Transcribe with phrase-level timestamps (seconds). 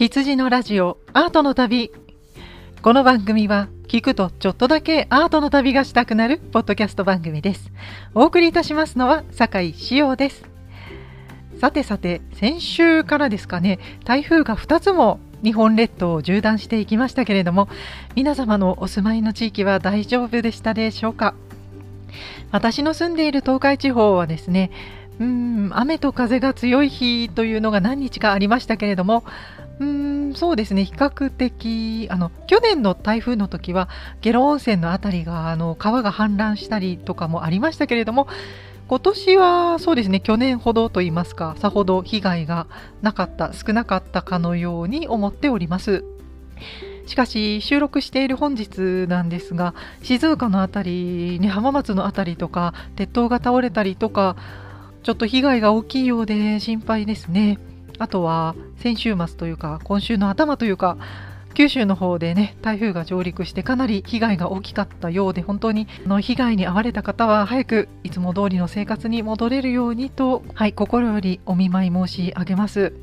[0.00, 1.92] 羊のラジオアートの旅。
[2.80, 7.70] この番組は聞くとちょっとだけアートの旅がしたくなるポッドキャスト番組です。
[8.14, 10.48] お送りいたしますのは酒井志陽です。
[11.60, 17.68] さてさて先週からですかね台風が2つも日本列島を縦断していきましたけれども
[18.14, 21.34] 皆様のお住まいの地域は大丈夫でしたでしょうか？
[22.52, 24.70] 私の住んでいる東海地方はですね
[25.18, 29.24] うん雨と風が強い日というのが何日かありましたけれども
[29.80, 29.86] うー
[30.30, 30.84] んそうですね。
[30.84, 33.88] 比較的あの去年の台風の時は
[34.20, 38.28] 下呂温泉の辺りがあの川が氾濫したりとかもありましたけれども
[38.88, 42.66] 今年はそうですね去年ほどといいますかさほど被害が
[43.00, 46.04] なかった少なかったかのように思っております。
[47.06, 54.36] しかし収録している本日なんですが静岡の辺り、ね、浜松の辺りとか鉄塔が倒れたりとか
[55.02, 57.58] ちょっと被害が大きいようで心配ですね。
[58.00, 60.96] あとは先週末というか今週の頭というか
[61.52, 72.94] 九州の方でね台風が上陸してかなり被害が大きかったようで本当にの被害に遭われた方は早くいつも通りの生活に戻れるようにとはい心よりお見舞い申し上げます。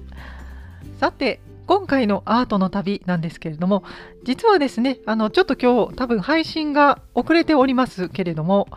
[1.00, 3.84] さて今回のアートの旅なんですけれども
[4.24, 8.68] 実はですねあのちょっと今日多分配信が遅れておりますけれども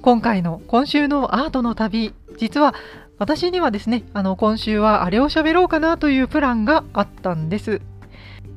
[0.00, 2.74] 今回の今週のアートの旅実は
[3.20, 7.82] 私にはですねあの今週はあれを喋ろうかなというプランがあったんです。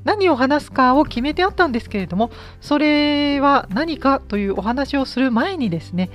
[0.06, 6.10] 何を話すかを決めてあったんですけれどもそれは何かというお話をする前にですね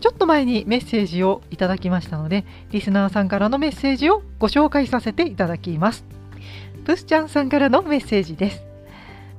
[0.00, 6.04] ちょっと前にメッセージをいただきましたのでリスナーさんからのメッセージをご紹介させていただきます。
[6.84, 8.62] プスちゃんさんからのメッセージです。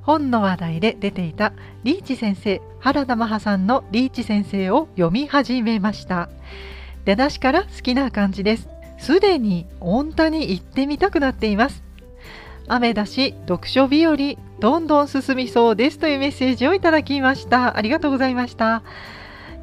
[0.02, 1.54] 本の話題で出ていた
[1.84, 6.30] リーチ先生原田マハさんのリーチ先生を読み始めました。
[7.10, 8.70] 出だしから好きな感じです。
[9.00, 11.82] すでに温田に行ってみたくなっています。
[12.68, 14.16] 雨だし読書日和
[14.60, 17.78] どんどん進みそうですというメッセージをいただきました。
[17.78, 18.84] ありがとうございました。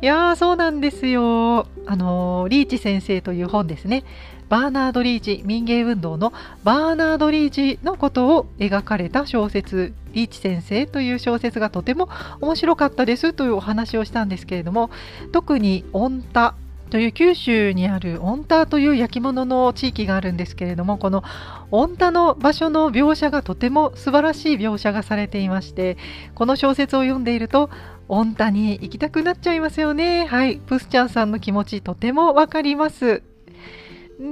[0.02, 1.68] いやーそうなんですよ。
[1.86, 4.02] あのー、リーチ先生という本ですね。
[4.48, 6.32] バーナード・リーチ民芸運動の
[6.64, 12.08] バーナード・リーチのことを描かれた小説「リーチ先生」という小説がとても
[12.40, 14.90] 面白かったですというお話をしたんですけれども
[15.30, 16.54] 特に「御田」
[16.90, 21.24] という九州にある御田という焼き物の地域があるんですけれどもこの
[21.70, 25.96] 御田の場所の描写がとても素晴らしい描写がされていまして
[26.34, 27.70] この小説を読んでいると
[28.08, 30.26] 御田に行きたくなっちゃいますよね。
[30.26, 30.58] はい。
[30.58, 33.22] プスちゃんさんの気持ちとてもわかります。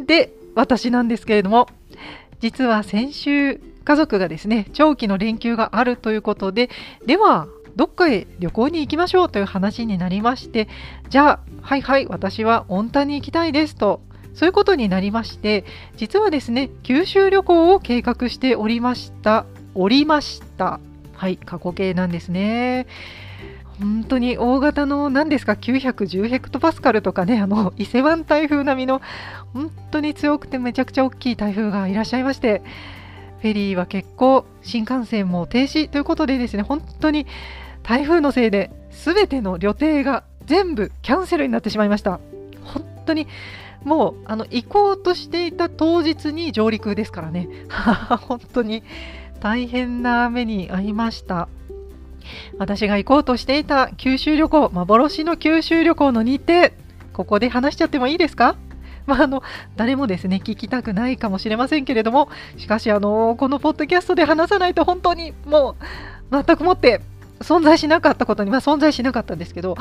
[0.07, 1.67] で私なんですけれども
[2.41, 6.71] 実は先週家族がですね長期の連休があるということで
[7.05, 10.69] ではどっかへ旅行に行きましょうという話になりまして
[11.11, 14.03] じゃあはいはい私は温田に行きたいですと
[14.35, 15.65] そういうことになりまして
[15.97, 20.79] 実はですね九州旅行を計画しておりましたおりました。
[21.15, 22.87] はい過去形なんですね。
[23.81, 29.03] 本当に大型の何ですか910ヘクトパスカルとかねあの伊勢湾台風並みの
[29.53, 32.63] 本当に強くてめちゃくちゃ大きい台風がいらっしゃいまして
[33.41, 37.27] フェリーは結構新幹線も停止ということでですね本当に
[37.83, 42.21] 台風のせいで全ての旅程が全部キャンセルになってしまいました。
[42.63, 43.27] 本当に
[43.85, 47.49] もうあの行こうとしていた当日に上陸ですからね。
[48.29, 48.83] 本当に
[49.41, 51.49] 大変な目に遭いました。
[52.59, 56.73] 私が行こうとしていた九州旅行幻の九州旅行の日程
[57.13, 58.57] ここで話しちゃってもいいですか？
[59.07, 59.43] まあ、あの
[59.77, 65.77] 誰もですね聞きたくないかもしれませんけれどもしかしあのこのポッドキャストで話さないと本当にも
[66.33, 67.03] う全くもって
[67.41, 69.77] 存在しなかったことに、まあ、存在しなかったんですけど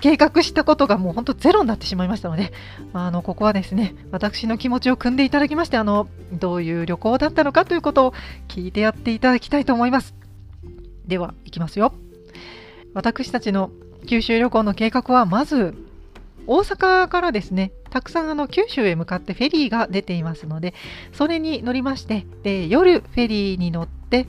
[0.00, 2.52] 計画したことがもう本当ゼロになってしまいましたので、
[2.92, 8.14] まあ、あのここはですね私の気持ちを汲んでいただきましてあのどういう旅行だったのかということを
[8.48, 10.14] 聞いてやっていただきたいと思います。
[11.06, 11.94] ではいきますよ。
[12.94, 13.70] 私たちの
[14.06, 15.74] 九州旅行の計画はまず
[16.46, 20.74] 大阪からですねたくさんあの九州へ向かってフェリーが出ていますので
[21.12, 24.26] それに乗りましてで夜フェリーに乗って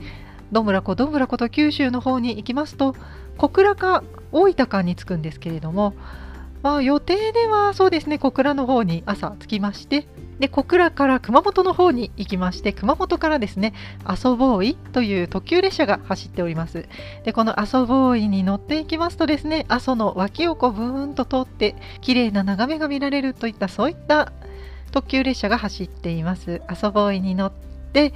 [0.54, 2.94] どんぶらこどんぶらこと九州の方に行きますと
[3.38, 5.94] 小倉か大分かに着くんですけれども、
[6.62, 10.06] まあ、予定ではそうですね小倉の方に朝着きまして
[10.38, 13.74] で小倉から熊本の方に行きまして熊本からですね
[14.04, 16.86] 阿蘇ボーイという特急列車が走っております。
[17.24, 24.32] でこの阿蘇ボーイに乗っていきますとですね阿蘇の脇をこうブーンと通って綺麗な眺めが見られるといったそういった
[24.92, 26.62] 特急列車が走っています。
[26.68, 27.52] 阿蘇ボーイに乗っ
[27.92, 28.14] て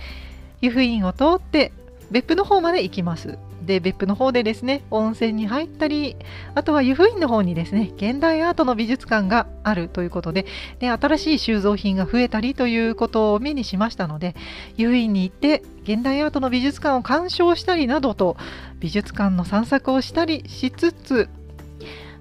[0.60, 1.72] 湯布院を通って
[2.10, 3.38] 別府の方まで行きます。
[3.68, 6.16] で別府の方でですね温泉に入ったり
[6.54, 10.46] あとは湯布院の方にですね現代アートの美術館があるということで
[10.80, 14.34] で新しい収蔵品が増えたりということを目にしましたので
[14.78, 18.38] 湯布院に行って現代アートの美術館を鑑賞したりなどと
[18.80, 21.28] 美術館の散策をしたりしつつ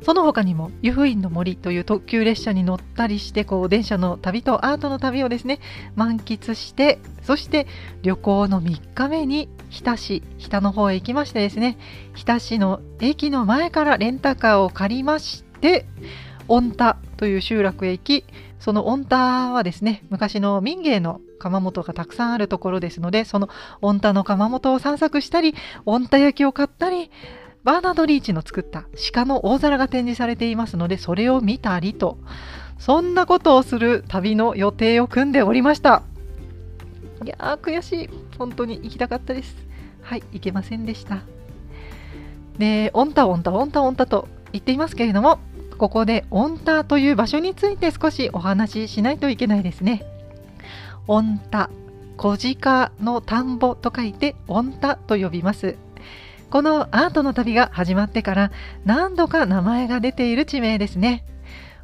[0.04, 5.60] その他にも湯布院の森という特急列車に乗ったりしてこう電車の旅とアートの旅をですね
[5.96, 7.68] 満喫してそして
[8.04, 11.78] 旅行の3日目に日田市日田の方へ行きましてですね
[12.16, 15.86] 日田市の駅の前からレンタカーを借りまして
[16.48, 18.26] 御田という集落へ行き
[18.60, 25.54] その御田はですね昔の民芸の窯元がたくさんあるところですのでその御田の窯元を散策したり
[25.86, 27.12] 御田焼きを買ったり
[27.64, 32.18] バーナード・リーチの作った鹿の大皿が展示されていますのでそれを見たりと
[32.80, 36.02] そんなことをする旅の予定を組んでおりました。
[37.26, 38.10] いやー悔しい。
[38.38, 39.67] 本当に行きたかったです。
[40.08, 41.20] はい行けませんでした。
[42.58, 45.40] でオンタオンタオンタオンタと言っていますけれども
[45.78, 50.06] ここでオンタという場所について少しお話ししないといけないですね。
[51.08, 51.70] オンタ
[52.16, 55.76] 小鹿の田んぼと書いてオンタと呼びます。
[56.50, 58.52] このアートの旅が始まってから
[58.86, 61.26] 何度か名前が出ている地名ですね。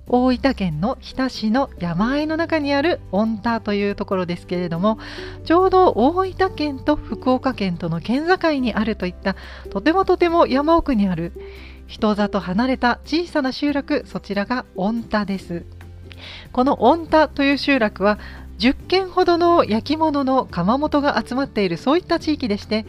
[0.08, 5.00] 大分県の日田市の山あいの中にある御田というところですけれども
[5.46, 9.36] ちょうど大分県と福岡県との県境にあるといった
[9.70, 11.32] とてもとても山奥にある
[11.88, 15.66] 人里離れた小さな集落そちらが御田です。
[16.52, 18.20] この御田という集落は
[18.60, 22.86] 10軒ほどの焼き物の窯元が集まっているそういった地域でして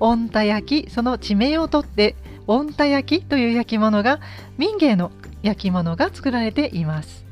[0.00, 2.16] 御田焼きその地名をとって
[2.46, 4.20] 御田焼きという焼き物が
[4.56, 5.10] 民芸の
[5.48, 7.24] 焼き物が作られています。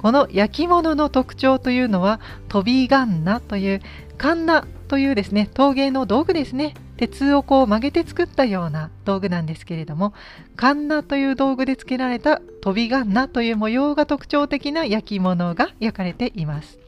[0.00, 3.80] この焼き物の特徴というのは飛びガンナという
[4.18, 6.74] カンナというですね陶芸の道具ですね。
[6.96, 10.12] 鉄をこう曲げて作ったような道具なんですけれども
[10.54, 16.78] カンナという道具で付けられた飛びガンナという模様が特徴的な焼き物が焼かれています。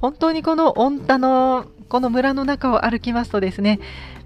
[0.00, 3.80] 本当にこの御田のこの村の中を歩きますとですね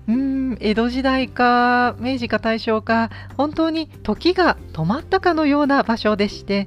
[0.09, 6.67] うん江戸時代か明治か大正か本当に時が止まったかのような場所でして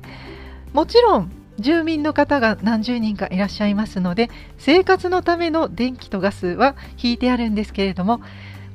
[0.73, 8.21] もちろん住民の方が何十人かいらっしゃいますので生活のための電気とガスは引いてあるんですけれども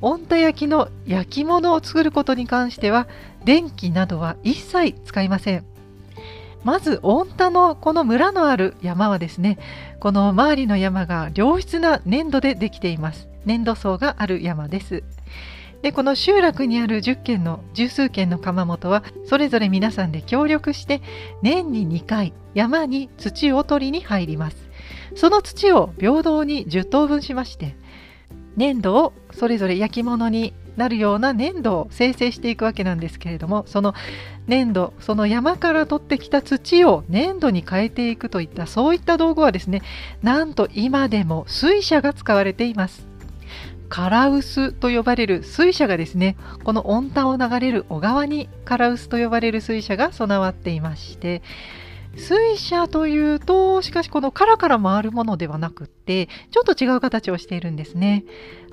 [0.03, 3.07] 温田焼きの焼き物を作ることに関しては
[3.45, 5.65] 電気などは一切使いません。
[6.65, 9.57] まず温田のこの村のある山はですね
[10.01, 13.29] この周りの山が良質な粘土でできています。
[13.47, 15.03] 粘土層がある山です。
[15.83, 21.01] でこの集落にある10軒の十数軒の窯元はそれぞれ皆さんで協力して
[21.43, 24.57] 年に2回山に土を取りに入ります
[25.15, 27.77] その土を平等に10等分しまして
[28.57, 33.95] 粘土をそれぞれ焼き物になるような粘土を生成していくわけなんですけれどもその
[34.47, 39.83] 粘土その山から取ってきた土を粘土に変えていくといったそういった道具はですね
[40.23, 43.06] なんと今でも水車が使われています
[43.89, 51.43] 唐臼と呼ばれる水車がですねこの温帯を流れる小川に唐臼と呼ばれる水車が備わっていまして
[52.17, 58.25] 水車というとしかしこのカラカラ回るものではなくってちょっと違う形をしているんですね。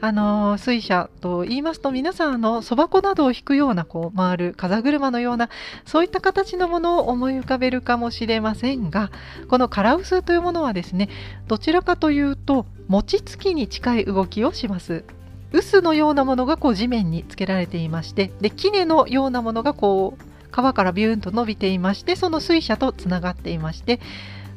[0.01, 5.49] あの水車と言いますと皆さんのそば粉などを引くようなこう回る風車のような
[5.85, 9.11] そういった形のものを思い浮かべるかもしれませんが
[9.47, 11.07] このカラウスというものはですね
[11.47, 15.05] どちらかというと餅つきに近い動きをします。
[15.53, 23.99] 臼のようなものがこう地面につけられていましてで杵のようなものがこう川からビューンと伸びていましてその水車とつながっていまして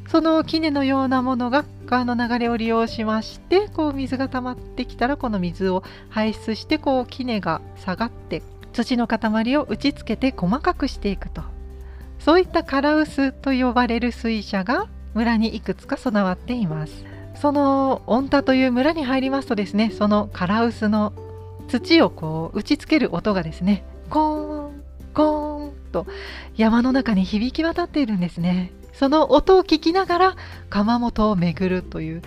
[0.07, 11.41] その杵のようなものが川の流れを利用しましてこう水が溜まってきたらこの水を排出してこう杵が下がって土の塊を打ちつけて細かくしていくと。
[12.19, 17.05] そういったカラウスと呼ばれる水車が村にいくつか備わっています。
[17.35, 21.13] その御田という村に入りますとですねそのカラウスの
[21.67, 26.05] 土をこう打ちつける音がですねコーンコーンと
[26.55, 28.71] 山の中に響き渡っているんですね。
[28.93, 30.35] その音を聞きながら
[30.69, 32.21] 窯元を巡るという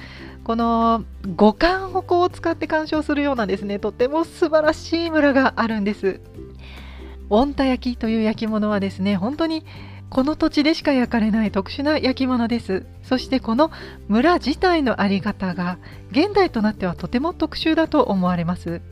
[0.45, 1.05] この
[1.37, 3.79] 五感をこう使って鑑賞するようなですね。
[3.79, 6.21] とても素晴らしい村があるんです。
[7.29, 9.65] 御田焼きという焼き物はですね本当に
[10.11, 12.85] この土地でしか焼かれない特殊な焼き物です。
[13.05, 13.71] そしてこの
[14.09, 15.79] 村自体のあり方が
[16.11, 18.83] 現代となってはとても特殊だと思われます。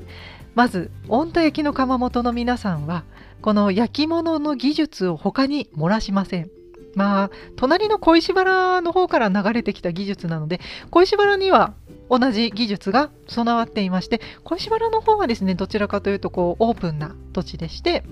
[0.54, 3.04] まず御田焼きの窯元の皆さんは
[3.42, 6.50] この焼き物の技術を他に漏らしません。
[6.94, 11.74] まあ隣の小石原の方から流れてきた技術なので小石原には
[12.10, 18.04] 同じ技術が備わっていまして小石原の方はですねどちらかというとこうオープンな土地でして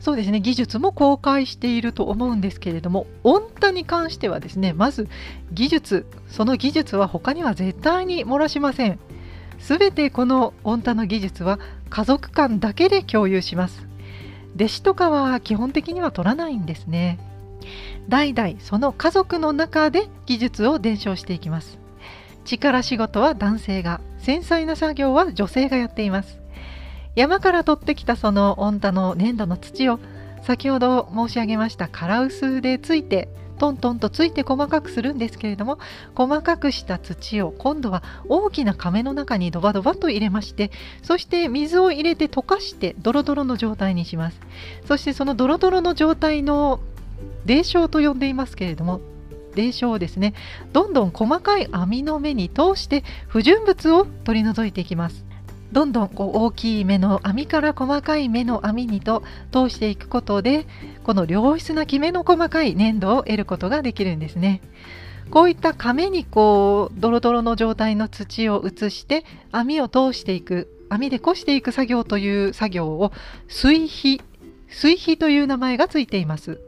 [0.00, 5.08] そうですね技術も公開していると思うんですけれども温太に関してはですねまず
[5.52, 8.98] 技術その技術は他には絶対に漏らしません
[9.58, 13.91] 全てこの温太の技術は家族間だけで共有します
[14.54, 17.18] 弟子とかは基本的には取らないんですね。
[18.08, 21.78] 代々その家族の中で技術を伝承していきます。
[22.44, 26.38] 力仕事は男性が繊細な作業は女性がやっています。
[27.14, 30.00] 山から取ってきたその温太の粘土の土を
[30.42, 33.28] 先ほど申し上げました唐臼でついて
[33.58, 35.78] トントンとついて細かくするんですけれども
[36.14, 40.70] 細かくした土を今度は大きな亀の中にドバドバと入れまして
[41.02, 44.40] そして水を入れて溶かしてドロドロの状態にします。
[44.86, 46.80] そしてそのドロドロの状態の
[47.46, 49.00] 泥漿と呼んでいますけれども
[49.54, 50.34] 泥漿をですね
[50.72, 55.31] どんどん細かい網の目に通して不純物を取り除いていきます。
[55.72, 60.66] どんどんこう大きい目の網から細かい目の網にと通していくことで
[61.02, 64.60] この良質なきめの細かい粘土を得ることができるんですね。
[65.30, 73.12] こういった亀にこうドロドロの状態の土を移して網を通していく網でこしていく作業という作業を
[73.48, 74.20] 水肥
[74.68, 76.60] 水肥という名前がついています。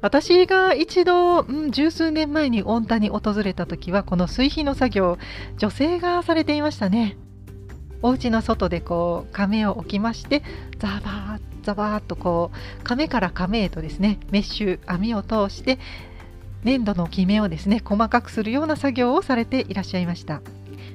[0.00, 5.18] 私が一度、うん、十数年前に御田に訪れた時はこの水肥の作業
[5.56, 7.16] 女性がされていましたね。
[8.02, 10.42] お家の外でこう亀を置きまして
[10.78, 15.78] ザバーザバーとこう亀から亀へとですねメッシュ網を通して
[16.62, 20.40] 粘土のキメをですね細かくするような作業をされていらっしゃいました。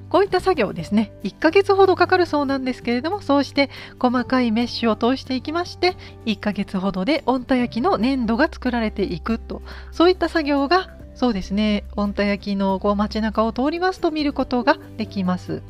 [0.10, 9.62] こういった作業ですね1ヶ月ほどかかるそうなんですけれどもそうして細かいメッシュを通していきまして1ヶ月ほどで温太焼きの粘土が作られていくと。
[9.92, 15.62] そういった作業がそうですね温太焼きのこう街中を通りますと見ることができます。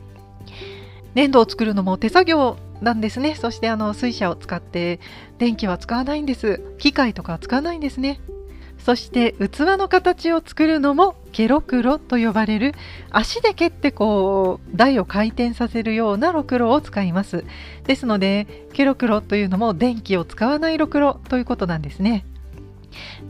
[1.15, 3.35] 粘土を作るのも手作業なんですね。
[3.35, 4.99] そしてあの水車を使って
[5.37, 6.61] 電気は使わないんです。
[6.77, 8.19] 機械とかは使わないんですね。
[8.79, 12.73] そして器の形を作るのもケロクロと呼ばれる。
[13.11, 17.45] 足で蹴ってこう台を回転させるようなろくろを使います。
[17.85, 22.25] ですのでケロクロというのも電気を使わないろくろということなんですね。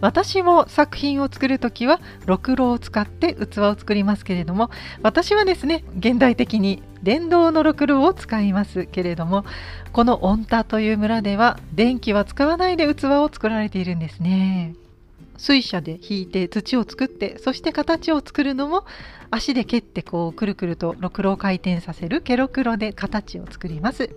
[0.02, 4.70] 私も作品を作る時はろくろを使って器を作りますけれども
[5.02, 9.46] 私はですね現代的に電動のろくろを使いますけれども
[9.94, 14.76] この御田という村では電気は使わないで器を作られているんですね。
[15.38, 18.86] 水車で引いて土を作ってそして形を作るのも
[19.32, 24.12] 足で蹴ってこうくるくるとろくろを回転させるケロクロで形を作ります。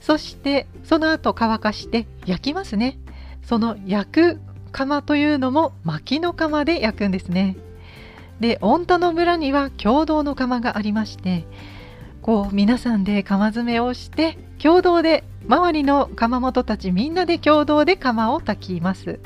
[0.00, 2.98] そしてその後乾かして焼きますね。
[3.42, 4.40] その焼く
[4.76, 7.56] 窯というのも薪の窯で焼くんですね。
[8.40, 11.46] で御田の村には共同の窯がありまして
[12.20, 19.18] こう皆さんで窯詰めをして共同で周りの窯元たちみんなで共同で窯を焚きます。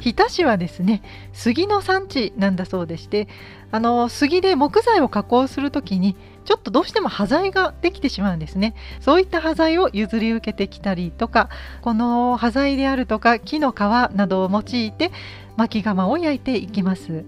[0.00, 1.02] 日田市はですね
[1.34, 3.28] 杉の産地なんだそうでして
[3.70, 8.74] あの杉で木材を加工する時にちょっとどうしても端材ができてしまうんですね。
[9.00, 11.48] そういった端材を譲り受けてきたりとか
[11.82, 13.76] この端材であるとか木の皮
[14.14, 15.10] などを用いて
[15.56, 17.24] 巻き窯を焼いていきます。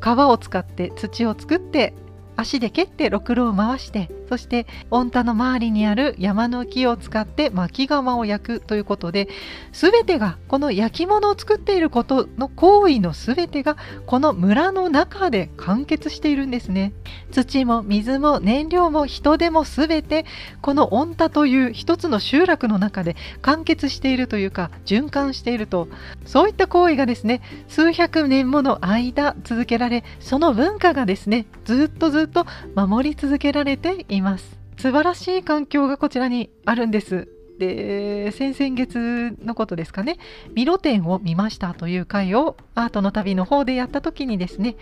[0.00, 1.94] 皮を使って土を作って
[2.36, 9.28] 足で蹴ってろくろを回してそして御田の周りにある山の木を使って薪窯を焼くということで
[9.72, 13.76] 全てがこの焼き物を作っていることの行為の全てが
[14.06, 16.92] この村の中で完結しているんですね。
[17.30, 20.24] 土も水も燃料も人手も全て
[20.60, 25.88] この御田という一つの集落の中で完結しているというか循環していると
[26.24, 34.58] そういった行為がですね数百年もの間続けられその文化がですねずっとずっと守り続けられていいます。
[34.78, 37.28] 素晴らしい環境がこちらにあるんです。
[37.58, 40.18] で先々月のことですかね。
[40.54, 44.76] ミロ展を見ましたという回をアートの旅の方でやった時にですね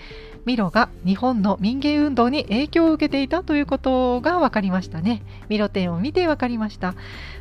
[0.46, 5.22] ミロが日本の民芸運動に影響を受けていたということが分かりましたね。
[5.48, 6.94] ミロ展を見て分かりました。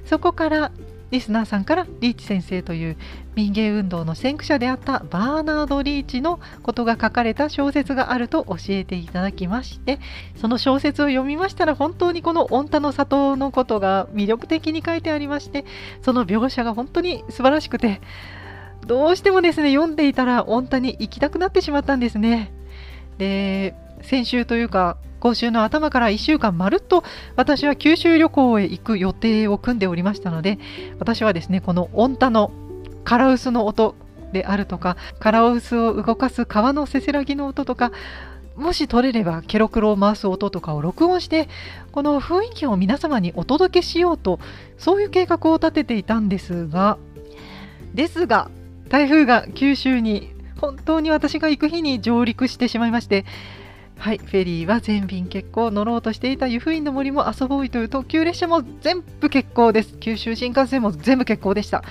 [0.06, 0.72] そこから
[1.12, 2.98] リスナーさんからリーチ先生という
[3.36, 10.00] 民芸運動の先駆者であったバーナード・リーチのことが書かれた小説があると教えていただきまして
[10.36, 15.66] その小説を読みましたら本当にこの御田の里のことが魅力的に書いてありまして
[16.02, 18.02] その描写が本当に素晴らしくて
[18.88, 22.52] どうしてもですね読んでいたら御田に行きたくなってしまったんですね。
[23.18, 27.04] で先週というか今週の頭から1週間まるっと
[27.36, 30.58] 私は九州旅行へ行く予定を組んでおりましたので
[31.00, 32.52] 私はですねこの御田の
[33.04, 33.96] カラウスの音
[34.34, 37.92] であるとかカラウスを動かす川のせせらぎの音とか
[38.56, 41.48] もし撮れればケロクロを回す音とかを録音して
[41.92, 44.40] この雰囲気を皆様にお届けしようと
[44.78, 46.98] そういう計画を立てていたんですが
[47.94, 48.50] ですが
[48.90, 53.26] 台風が九州に本当に私が行く日に上陸してしまいまして
[54.02, 59.96] はい、フェリーは全便欠航乗ろうとしていた湯布院の森も遊ぼうという特急列車も全部欠航です。
[60.00, 61.84] 九州新幹線も全部欠航でした。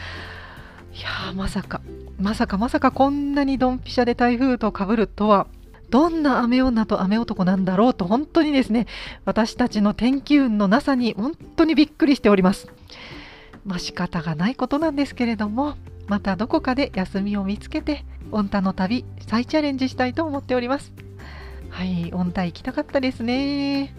[0.93, 1.81] いやーまさか
[2.19, 5.47] まさかまさかこんなにドンピシャで台風とかぶるとは。
[5.89, 8.87] どんな雨女と雨男なんだろうと本当にですね
[9.25, 12.67] 私たちの天気運のなさに本当にびっくりしております。
[13.65, 15.77] まあ仕方がないことなんですけれども
[16.09, 20.93] またどこかで休みを見つけて御田の旅再チャレンジしたいと思っております。
[21.71, 23.95] はい御田行きたかったですね。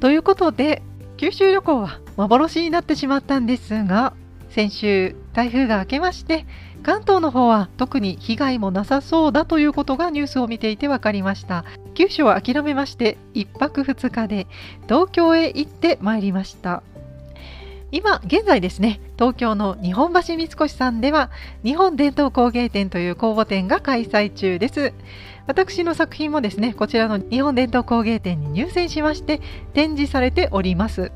[0.00, 0.82] ということで
[1.16, 4.14] 九州旅行は幻になってしまったんですが
[4.50, 6.46] 先週台風が明けまして
[6.82, 11.64] 関東の方は特に被害もなさそうだということがニュースを見ていて分かりました。
[11.94, 14.46] 九州は諦めまして1泊2日で
[14.84, 16.82] 東京へ行ってまいりました。
[17.92, 21.30] 今現在ですね東京の日本橋三越さんでは
[21.62, 24.92] 日本伝統工芸展という公募展が開催中です。
[25.52, 29.42] 私の作品もですねこちらの日本伝統工芸展に入選しまして
[29.74, 31.12] 展示されております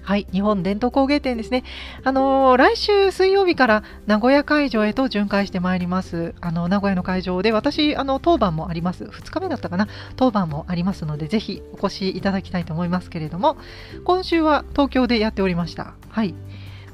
[0.00, 1.62] はい、日本伝統工芸展ですね。
[2.02, 6.34] あのー、来週水曜日から名古屋会場へと巡回してまいります。
[6.40, 9.04] あの名古屋の会場で私、あの当番もあります。
[9.04, 13.56] 2日目だったかな、当番もありますので、ぜひお越しいただきたいと思いますけれども、
[14.02, 15.94] 今週は東京でやっておりました。
[16.08, 16.34] はい。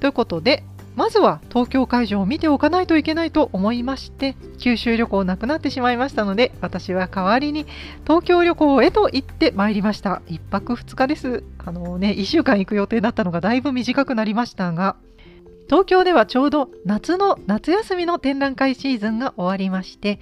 [0.01, 0.63] ということで、
[0.99, 7.67] まずは東京会場を見ておかないといけないと思いまして九州旅行なくなってしまいましたので私は代わりに
[8.03, 10.23] 東京旅行へと行ってまいりました。
[10.27, 11.45] 1泊2日です。
[11.59, 14.97] あのね1週間行く予定だったのがだいぶ短くなりましたが
[15.67, 20.19] 東京ではちょうど夏の夏休みの展覧会シーズンが終わりまして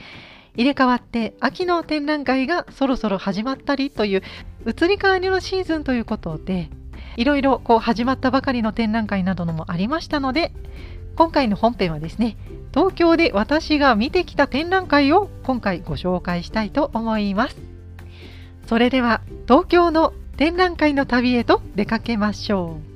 [0.56, 4.22] 入れ替わって秋の展覧会がそろそろ始まったりという
[4.66, 6.68] 移り変わりのシーズンということで
[7.16, 10.52] いろいろこう始まったばかりの展覧会などのもありましたので
[11.16, 12.36] 今回の本編はですね
[12.72, 17.56] 東京で私が見てきた展覧会を今回ご紹介したいと思います。
[18.66, 22.95] それでは東京の展覧会の旅へと出かけましょう。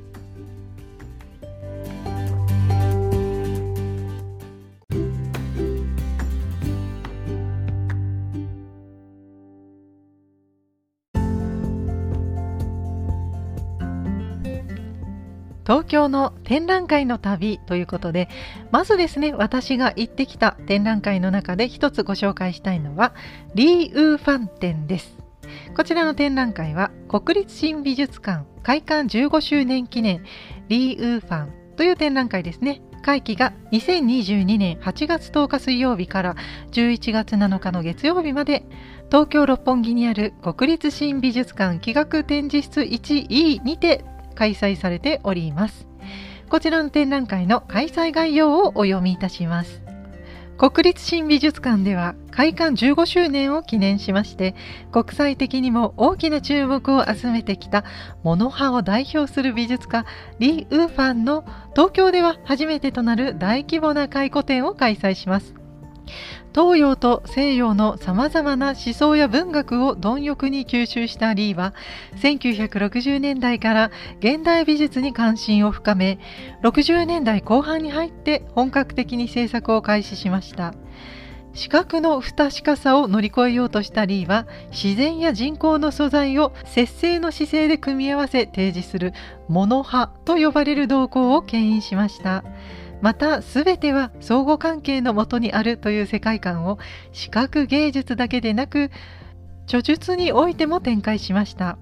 [15.70, 18.28] 東京の展覧会の旅ということで
[18.72, 23.14] まずですね私が行ってきた展覧会の中で一つご紹介したいのは
[23.54, 25.16] リー・ウーファン展です。
[25.76, 30.24] こちらの展覧会は国立新美術館開館15周年記念
[30.66, 32.82] リー・ウーファンという展覧会ですね。
[33.02, 36.34] 会期が2022年8月10日水曜日から
[36.72, 38.64] 11月7日の月曜日まで
[39.06, 44.04] 東京六本木にある国立新美術館企画展示室 1E にて
[44.40, 45.86] 開催されております。
[46.48, 49.82] こちらの展覧会の開催概要をお読みいたします。
[50.56, 54.54] 国立新美術館では開館15周年を記念しまして
[54.92, 57.82] 国際的にも大きな注目を集めてきた
[58.22, 60.04] モノハを代表する美術家
[60.38, 65.54] リー・ウーファンの東京では初めてとなる大規模な回顧展を開催します
[66.52, 71.74] 東洋と西洋のさまざまな思想や文学を貪欲に吸収したリーは
[72.16, 76.18] 1960年代から現代美術に関心を深め
[76.62, 80.74] 60年代後半に入って本格的に制作を開始しました。
[81.52, 89.12] 視覚の不確かさを乗り越えようとしたリーは自然や人工の素材を節制の姿勢で組み合わせ提示する
[89.48, 92.44] モノ派と呼ばれる動向を牽引しました。
[93.00, 96.78] また全ては相互関係のもとにあるという世界観を
[97.12, 98.90] 視覚芸術だけでなく
[99.64, 101.78] 著述においても展開しました。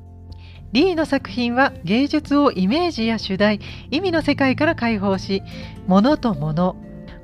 [0.73, 5.43] リーの作品は芸術をイメージや主題意味の世界から解放し
[5.87, 6.77] 物と物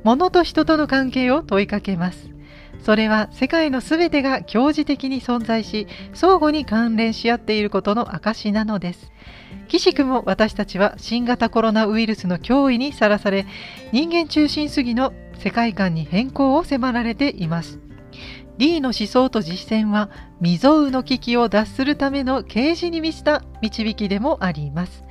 [0.02, 2.30] 物と人との関係を問いかけます。
[2.82, 9.10] それは世界のすべてが共時的に存在し相互に関連し合っていることの証なのです。
[9.68, 13.46] 岸くも私たちは新型コロナウイルスの脅威にさらされ
[13.92, 17.80] 人間中心主義の世界観に変更を迫られています。
[18.56, 25.03] リーの思想と実践は未曾有の危機を脱するための啓示に満ちた導きでもあります。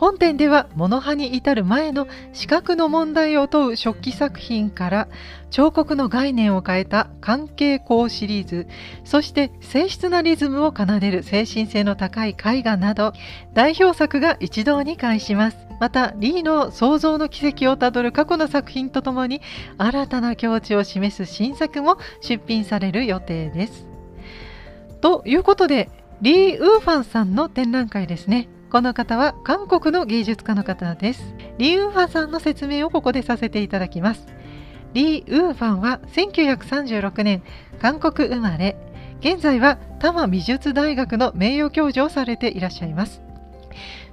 [0.00, 5.08] 本展ではモノ派に至る前の視覚の問題を問う食器作品から
[5.50, 8.66] 彫刻の概念を変えた関係項シリーズ
[9.04, 13.12] そして静質なリズムを奏でる精神性の高い絵画など
[13.52, 15.58] 代表作が一堂に会します。
[15.80, 19.42] またリーの創造の軌跡をたどる過去の作品とともに
[19.76, 23.86] 新たな境地を示す新作も出品される予定です。
[25.02, 25.90] ということで
[26.22, 28.48] リー・ウーファンさんの展覧会ですね。
[28.70, 31.34] この方は韓国の芸術家の方です。
[31.58, 34.28] リ・ウーファンさんの説明をここでさせていただきます。
[34.94, 37.42] リ・ウーファンは1936年
[37.82, 38.76] 韓国生まれ。
[39.18, 43.22] 現在は多摩美術大学の名誉教授をされていらっしゃいます。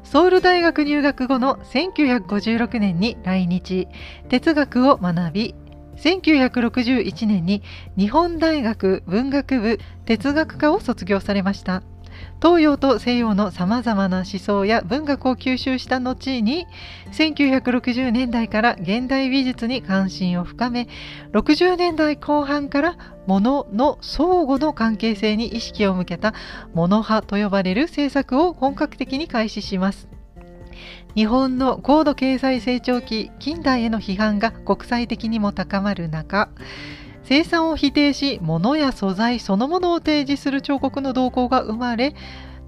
[0.03, 3.87] ソウル大学入学後の1956年に来日。
[4.27, 5.55] 哲学を学び
[5.97, 7.61] 1961年に
[7.95, 11.83] 日本大学文学部哲学科を卒業されました。
[12.41, 16.67] 東洋と西洋のさまざまな思想や文学を吸収した後に
[17.11, 20.87] 1960年代から現代美術に関心を深め
[21.33, 26.33] 60年代後半から物の相互の関係性に意識を向けた
[26.73, 30.07] 物派と呼ばれる政策を本格的に開始します。
[31.15, 36.49] 日本の高度経済成長期近代への批判が国際的にも高まる中
[37.27, 42.15] 生産を否定し物や素材そのものを提示する彫刻の動向が生まれ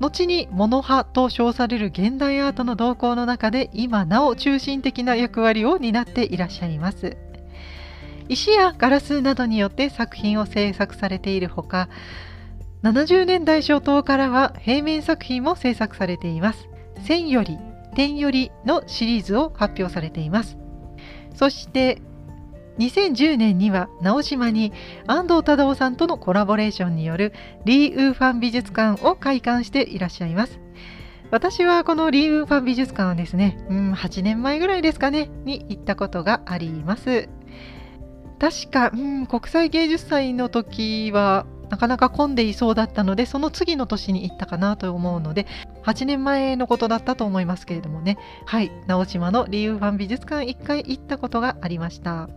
[0.02, 7.18] 後に物派と称される現代アートの動向の中で今なお中心的な役割を担っていらっしゃいます。
[8.28, 11.90] 石やガラスなどによって作品を制作されているほか
[12.84, 16.68] 70年代初頭からは平面作品も制作されています。
[17.06, 17.58] 線より
[17.96, 20.58] 点よりのシリーズを発表されています。
[21.34, 22.02] そして
[22.80, 24.72] 2010年には直島に
[25.06, 27.34] 安藤忠雄さんとのコラボレーションによる
[27.66, 30.60] リー・ウーファン美術館を開館していらっしゃいます。
[31.32, 37.30] 私はこのリー・ウーファン美術館はですね、うん、8年前ぐらいですかね、に行ったことがあります。
[38.40, 45.46] 確か、うん、国際芸術祭の時はなかなか混んでいそうだったので、その次の年に行ったかなと思うので、
[45.84, 52.30] 8年前のことだったと思いますけれどもね、はい、直島のリー・ウーファン美術館1回行ったことがありました。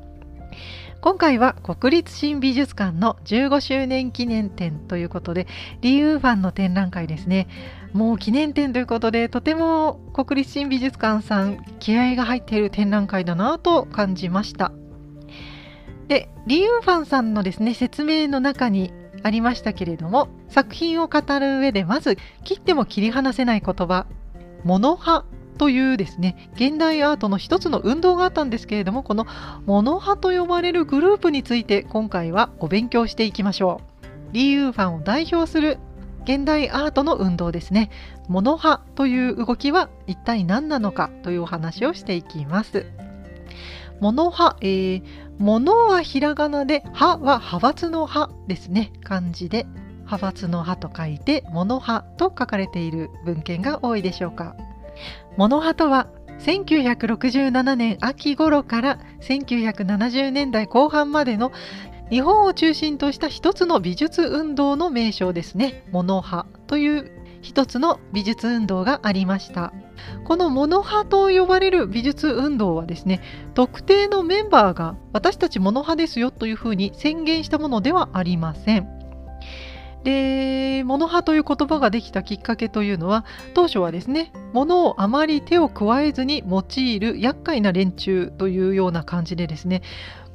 [1.03, 5.49] 今回は国立新美術館の15周年記念展ということで
[5.81, 7.49] リー・ウーファンの展覧会ですね。
[7.93, 14.71] もう記念展ということでとても国立新美術館さん気合が入っている展覧会だなと感じました。
[16.07, 18.93] でリー・ウーファンさんのですね説明の中に
[19.25, 24.07] ありましたけれども作品を語る上でまず切っても切り離せない言葉
[24.63, 25.25] 「モノ派」
[25.63, 29.29] というですね現代アートの一つの運動があったんですけれどもこの
[29.65, 34.35] モノ派と呼ばれるグループについて今回はお勉強していきましょう。
[34.35, 35.79] リー・ユーファンを代表する
[36.25, 37.91] 現代アートの運動ですね。
[38.27, 42.85] モノ派という動きは一体何なのかというお話をしていきます。
[44.01, 45.03] モノ派、えー、
[45.39, 48.93] モノはひらがなで派は派閥の派ですね。
[49.05, 54.57] 漢字で派閥の派と書いてモノ派と書かれている文献が多いでしょうか。
[55.37, 56.09] モノハとは
[56.41, 61.53] 1967年秋頃から1970年代後半までの
[62.11, 65.85] 日本を中心とした一つの美術運動の名称ですね。
[65.93, 69.73] モノハという一つの美術運動がありました。
[70.25, 73.21] このモノハと呼ばれる美術運動はですね、
[73.55, 79.02] 特定のメンバーが私たちモノハですよというふうに宣言したものではありません。
[80.05, 89.83] で、モノ派という言葉ができたきっかけというのは、当初はですね、物をあまり手を加えずに用いる厄介な連中というような感じでですね、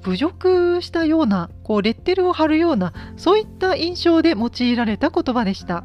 [0.03, 5.83] 侮辱したような、こうレッテルを貼るような、そういった印象で用いられた言葉でした。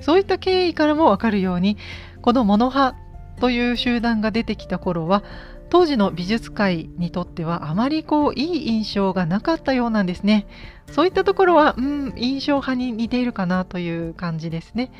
[0.00, 1.78] そういった経緯からもわかるように、
[2.20, 2.98] このモノ派
[3.40, 5.24] という集団が出てきた頃は、
[5.72, 10.46] 当時の美術界にとってはあまりこういい印象がなかったようなんですね。
[10.90, 14.92] そういったところは、うん、印象派に似ているかなという感じですね。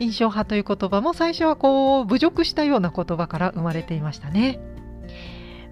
[0.00, 4.58] 印象派という言葉も最初はこう侮辱したような言葉から生まれていましたね。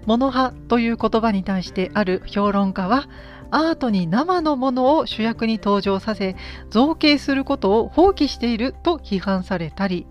[0.05, 3.09] モノ派という言葉に対してある評論家は
[3.51, 6.37] アートに生のものを主役に登場させ
[6.69, 10.07] 造形することを放棄していると批判されたり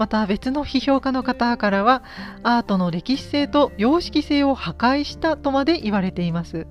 [0.00, 2.02] また別の批評家の方からは
[2.42, 6.66] アートの歴史性と様式性を破壊したとまで言われています。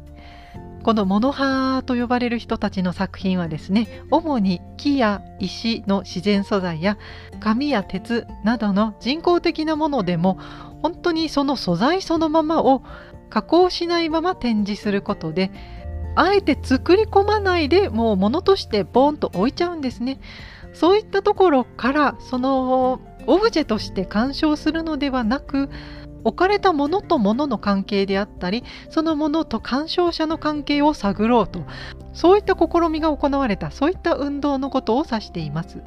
[0.82, 6.98] このモノハーと呼ばれる人たちの作品はですね主に木や石の自然素材や
[7.40, 10.40] 紙や鉄などの人工的なものでも
[10.82, 12.82] 本当にその素材そのままを
[13.30, 15.52] 加工しないまま展示することで
[16.16, 20.20] あえて作り込まないでもう物としてボンと置いちゃうんですね。
[20.74, 25.70] そういったところからそのオブジェとして鑑賞するのではなく
[26.24, 31.64] 置かれたものとものの関係であったりそのものと鑑賞者の関係を探ろうと
[32.14, 35.82] そういった試みが行われたそういった運動のことを指しています。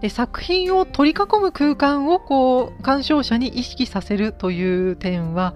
[0.00, 5.54] で作品を取り囲む空間をこう鑑賞者に意識させるという点は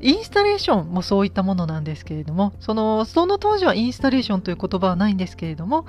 [0.00, 5.86] インスタレーションもそういったものなんですけれどもそのその当時はインスタレーションという言葉はないんですけれども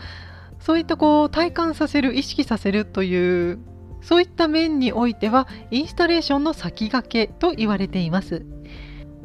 [0.59, 3.59] そういったこう体感させる意識させるという
[4.01, 8.45] そういった面においてはインスタレーションの先駆けと言われています。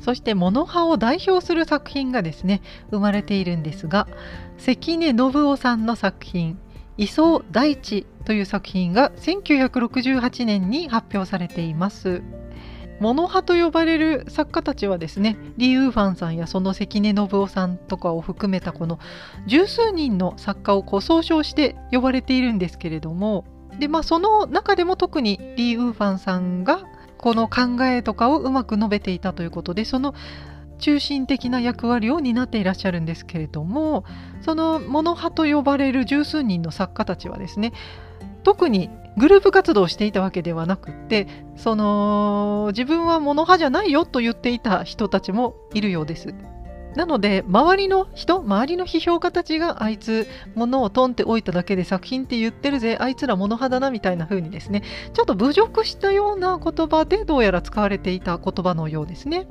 [0.00, 2.60] そしてモノハを代表する作品がですね
[2.90, 4.06] 生まれているんですが
[4.58, 6.58] 関根信夫さんの作品
[6.98, 12.22] 「磯大地」という作品が1968年に発表されています。
[13.00, 19.00] モノ派と呼ばれる作家たちはですねリ・ウーファンさんやその関根信夫さんとかを含めたこの
[19.46, 23.44] 十数人の作家をこう総称して呼ばれているんですけれども
[23.78, 26.84] で、まあ、その中でも特にリー・ウーファンさんが
[27.18, 30.14] この考えとかをうまく述べていたということでその
[30.78, 34.04] 中心的な役割を担っていらっしゃるんですけれども
[34.42, 37.72] そのモノ派と呼ばれる十数人の作家たちはですね
[38.42, 46.34] 特にグループ活動をしていたわけではなくってその自分はモノ派じゃないよと言っていた人たちもいるようです。
[46.96, 59.46] なので周りの人周りの批評家たちがあいつ物をトンって置いただけで作品って言ってるぜあいつら物派だなみたいな風にですねちょっと侮辱したような言葉でどうやら使われていた言葉のようですね。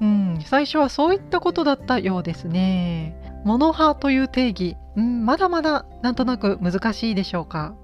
[0.00, 3.16] うん、最初はそういったことだったようですね。
[3.44, 7.76] 物派という定義、うん、まだまだなんとなく難しいでしょうか。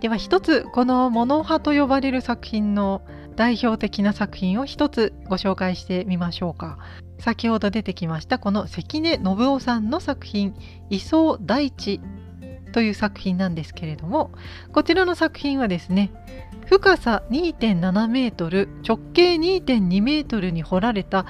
[0.00, 3.02] では一つこの物派と呼ばれる作品の
[3.38, 6.76] 代表的な作品を一つご紹介してみましょうか。
[7.20, 10.54] 先ほど出てきましたこの関根信夫さんの作品
[10.90, 12.00] 「磯大地」
[12.72, 14.30] という作品なんですけれども
[14.72, 16.10] こちらの作品はですね
[16.66, 21.26] 深さ2.7メートル直径2.2メートルに掘られた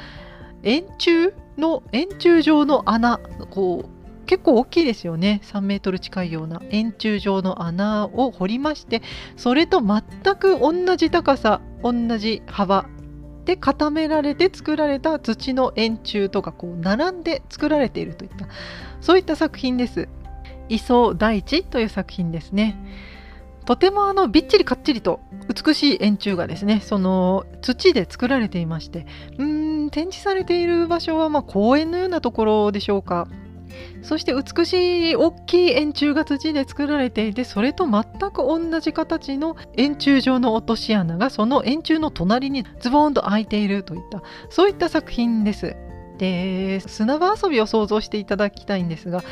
[0.62, 3.18] 円柱の円柱状の穴
[3.50, 3.97] こう
[4.28, 9.02] 結構大きいですよね3メートル近いような円柱状の穴を掘りまして
[9.36, 10.02] それと全
[10.36, 12.86] く同じ高さ同じ幅
[13.46, 18.46] で固められて作られた土の円柱とかこう並んで作られているといった
[19.00, 20.08] そういった作品です。
[20.68, 22.76] 磯大地という作品ですね。
[23.64, 33.28] とてもあのびっちりかっちりと美しい円柱がですねその土で作られていましてうーん展示されている場所はま公園のようなところでしょうか
[34.02, 45.76] そして美しい大きい円柱が土で作られていてそれと全く同じ形の円柱状の落とし穴がその円柱の隣にズボンと開いているといったそういった作品です。
[46.18, 49.22] で砂場遊びを想像していただきたいんですが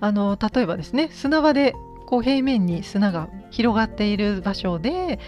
[0.00, 1.74] あの例えばですね砂場で
[2.06, 5.18] こう平面に砂が広がっている場所で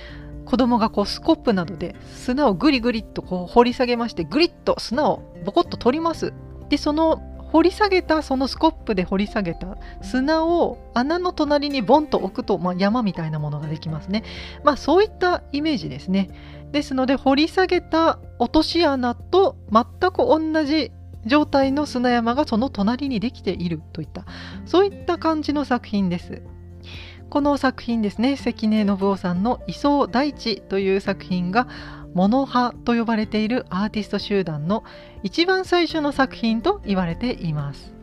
[0.44, 6.32] 子供がこうスコップなどで砂をグリグリっとこう掘り下げましてグリッと砂をボコッと取ります。
[6.68, 7.22] でその
[7.54, 14.24] 掘り下げたそのスコップで掘り下げた砂を穴の隣にボンと置くと、まあ、山みたいなものができますね。
[14.64, 16.30] まあそういったイメージですね。
[16.72, 20.90] ですので掘り下げた落とし穴と全く同じ
[21.26, 24.24] 状態の砂山がその隣にできているといった
[24.66, 26.42] そういった感じの作品です。
[27.30, 31.68] この作品ですね関根信夫さんの「磯大地」という作品が
[32.14, 34.84] モノ派と呼ばれているアーティスト集団の
[35.24, 37.94] 一番最初の作品と言われています。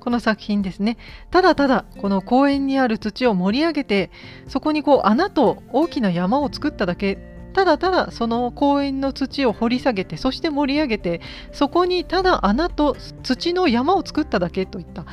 [0.00, 0.96] この作品ですね。
[1.30, 4.10] ただただこの公園にある土を盛り上げて
[4.48, 7.18] そこにこう穴と大きな山を作っただけ。
[7.52, 11.20] ただただその公園の土を掘り下げてそして盛り上げて
[11.52, 15.04] そこにただ穴と土の山を作っただけといった。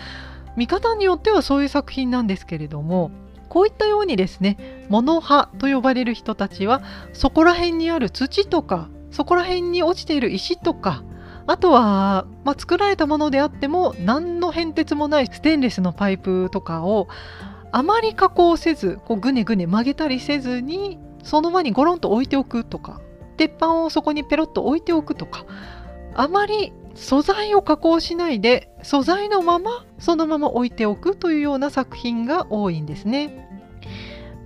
[0.55, 3.11] 見方によってはそういう作品なんですけれども
[3.49, 11.03] こういったようにですね物派と呼ばれる人たちはそこら辺にある土とかそこら辺に落ちている石とか
[11.47, 17.07] あとは、まあ、作られたものであっても何の変哲もないステンレスのパイプとかを
[17.71, 23.01] あまり加工せずこうぐねぐね曲げたりせずにその場にゴロンと置いておくとか
[23.37, 25.45] 鉄板をそこにペロッと置いておくとか
[26.15, 33.46] あまり素材を加工しないで素材のままそのまま置いておくというような作品が多いんですね。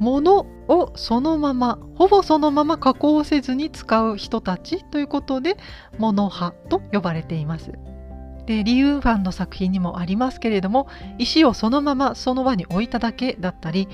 [0.02, 5.58] 物をそのままほぼそのまま加工せずに使う人たちということで
[6.00, 7.72] 物派と呼ばれています。
[8.48, 10.88] でリユーファンの作品にもありますけれども
[11.20, 13.88] 石をそのままその場に置いただけだったり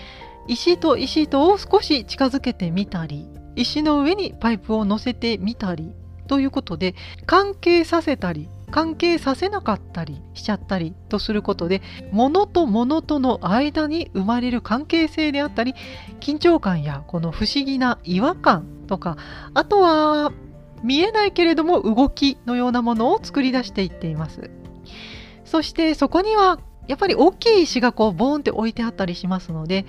[0.47, 5.91] 石と石とを少し近づけてみたり石の上にパイプを乗せてみたり
[6.27, 15.73] ということで関係させたり関係させなかったりしちゃったりとすることで物と物との間に生まれる関係性であったり
[16.19, 19.17] 緊張感やこの不思議な違和感とか
[19.53, 20.31] あとは
[20.83, 24.51] 見えないけれども動きのようなものを作り出していっています。
[25.43, 29.85] そしてそこにはやっぱり大きい石がこうボーンって置いてあったりしますので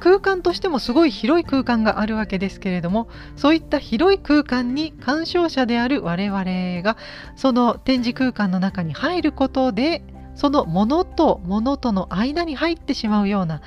[0.00, 6.96] 空間としてもすごい広い空間があるわけですけれどもそういった広い空間に鑑賞者である我々が
[7.36, 10.02] その展示空間の中に入ることで
[10.34, 13.60] そのものとものとの間に入ってしまうような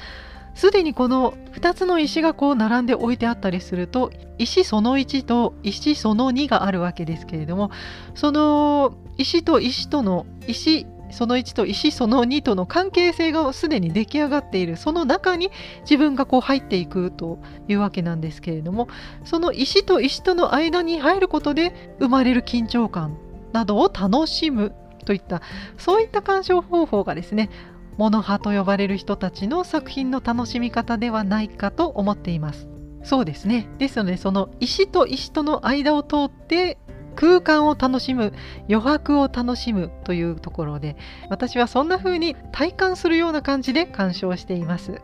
[0.56, 7.72] すでにこの2つの石がこう並んで置いてあったりすると石その1と石その2があるわけですけれども
[8.15, 18.88] その石と石との石その1と石その2との関係性がすでに出来上がっているその中に自分がこう入っていくというわけなんですけれども
[19.23, 23.17] その石と石との間に入ることで生まれる緊張感
[23.54, 24.73] などを楽しむ
[25.06, 25.41] といった
[25.78, 27.49] そういった鑑賞方法がですね
[27.97, 32.67] モノ派と呼ばれる人たちの作品の楽しみ方ではないかと思っています。
[33.04, 33.67] そうですね。
[33.78, 36.80] ですのでその石と石との間を通って
[37.13, 38.34] 空間を楽しむ
[38.69, 40.97] 余白を楽しむというところで
[41.30, 45.02] 私はそんな風に体感するような感じで鑑賞しています。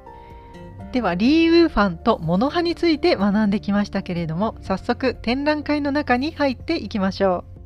[0.92, 7.60] ではリー・ウーファンとモノ派について学んできましたけれども早速展覧会の中に入っていきましょう。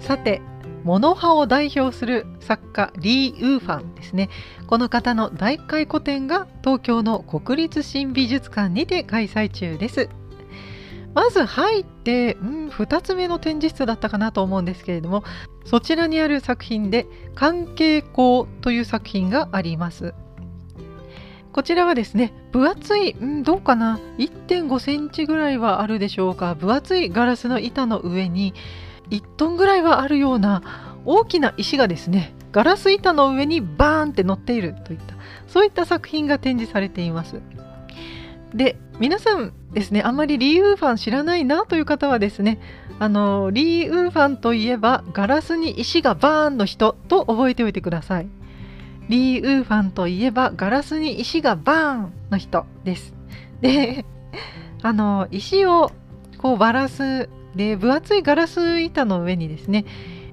[0.00, 0.42] さて
[0.84, 4.28] モノ派を代表する作家リー・ウーファンですね。
[4.66, 10.08] この方の大回顧展が東京の国立新美術館にて開催中です。
[11.14, 15.24] まず入って、うん、2つ目の展示室だったかなと思うんですけれども
[15.66, 20.14] そちらにある作品で「関係光」という作品があります。
[21.52, 26.54] こちらはですね分厚い、うん、どうかな？1.5センチぐらいはあるでしょうか？
[26.54, 28.54] 分厚いガラスの板の上に
[29.12, 30.62] 1トンぐらいはあるような
[31.04, 35.14] 大きな石がですねガラス板の上にバーンって乗っているといった
[35.46, 37.40] そういった作品が展示されています。
[38.54, 42.60] で皆さんですねあんまりリー・ウーファン知らないなという方はですね
[42.98, 48.28] あのリー・ウーファンといえばガラスに石がバーンの人と覚えておいてください。
[49.08, 53.14] リー・ウーファンといえばガラスに石がバーンの人です。
[53.60, 54.04] で
[54.82, 55.90] あの石を
[56.38, 59.84] こうバラすで分厚いガラス板の上にですね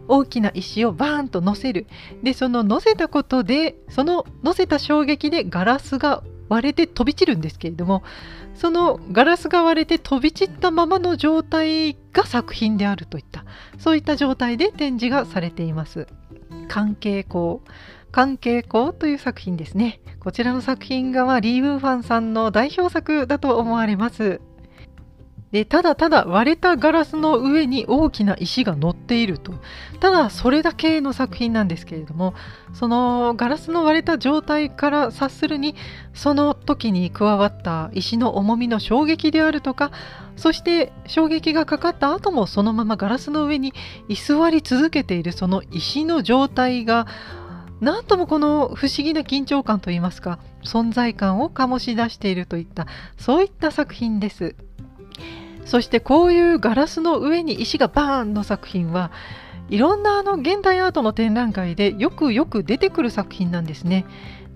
[0.08, 1.86] 大きな石をバーンと乗せる。
[2.23, 8.03] でその乗せたことでその乗せた衝撃でガラスが割れて飛び散るんですけれども
[8.55, 13.45] そのガラスが割れて飛び散ったままの状態が作品であるといった
[13.77, 16.08] そういった状態で展示がされています。
[16.67, 17.60] 関係光
[18.12, 20.01] 関係光という作品ですね。
[20.19, 24.41] こちらの作品がはリー・ウーファンさんの代表作だと思われます。
[25.51, 29.53] でただただ割れたガラスの上に大きな石が乗っていると
[29.99, 32.35] ただそれだけの作品なんですけれども
[32.73, 35.75] そのガラスの割れた状態から察するに
[36.13, 39.91] その時に加わった石の重みの衝撃であるとか
[40.35, 43.73] そして衝撃がかかった後もそのままガラスの上に
[44.07, 47.07] 居座り続けているその石の状態が
[47.81, 52.85] なんともこの不思議な緊張感といいますか存在感を醸し出しているといった
[53.17, 54.55] そういった作品です。
[55.69, 59.12] そしてこういうガラスの上に石がバーンの作品は
[59.69, 64.08] いろんなあの現代アートの展覧会でよくよく出てくる作品なんですね。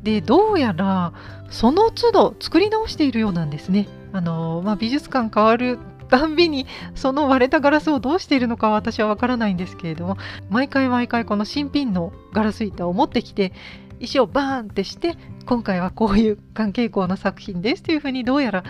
[0.02, 1.14] でどうやら
[1.52, 3.88] その都度作り直しているようなんですね。
[4.12, 5.78] あのまあ、美術館変わる
[6.10, 10.18] たんびにその割れたガラスをどうしているのか私はわからないんですけれども
[10.50, 13.54] 毎回毎回この新品のガラス板を持ってきて
[14.00, 18.64] 石をバーンってして今回はこういう関係校の作品ですというふうにどうやら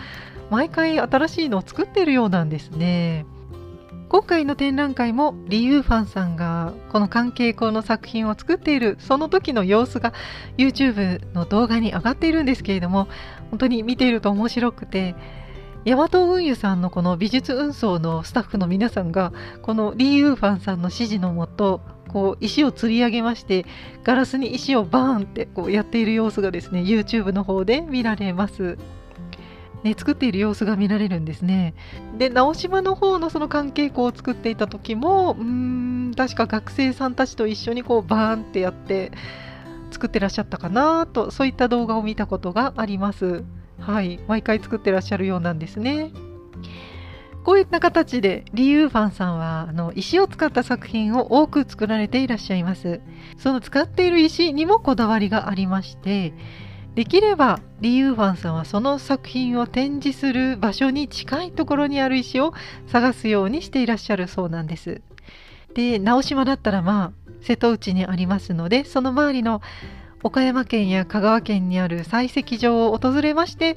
[0.50, 3.26] 毎回新しいのを作ってるようなんですね。
[4.08, 10.12] 今回の展覧会もリユーファンさんがこの関係校の作品を作っているその時の様子が
[10.56, 13.08] YouTube の動画に上がっているんですけれども
[13.50, 15.16] 本当に見ていると面白くて
[15.84, 23.66] ヤマト運輸さんのこの美術運送のスタッフの皆さんがこのリユーファンさんの指示のもとこう石を釣り上げまして
[24.04, 28.78] ガラスに石をバーンってこうやっている様子がですね YouTube の方で見られます。
[29.84, 31.74] ね、作っている様子が見られるんですね。
[32.16, 39.12] で直島の方のその関係校を作っていた時もうーん確か学生さんたちと一緒にこうバーンってやって
[39.90, 43.44] 作ってらっしゃったかなとそういった動画を見たことがあります。
[43.78, 46.10] はい毎回作ってらっしゃるようなんですね。
[47.44, 53.02] こういった形でリユーファンさんはあの石を使った作品を多く作られていらっしゃいます。
[53.36, 56.32] その使っている石にもこだわりがありまして
[56.94, 62.54] できればリユーファンさんはその作品を展示する場所に近いところにある石を
[62.86, 65.02] 探すようにしていらっしゃるそうなんです。
[65.74, 69.60] で直島だったらまあ瀬戸内にありますのでその周りの
[70.22, 73.76] 岡山県や香川県にある採石場を訪れまして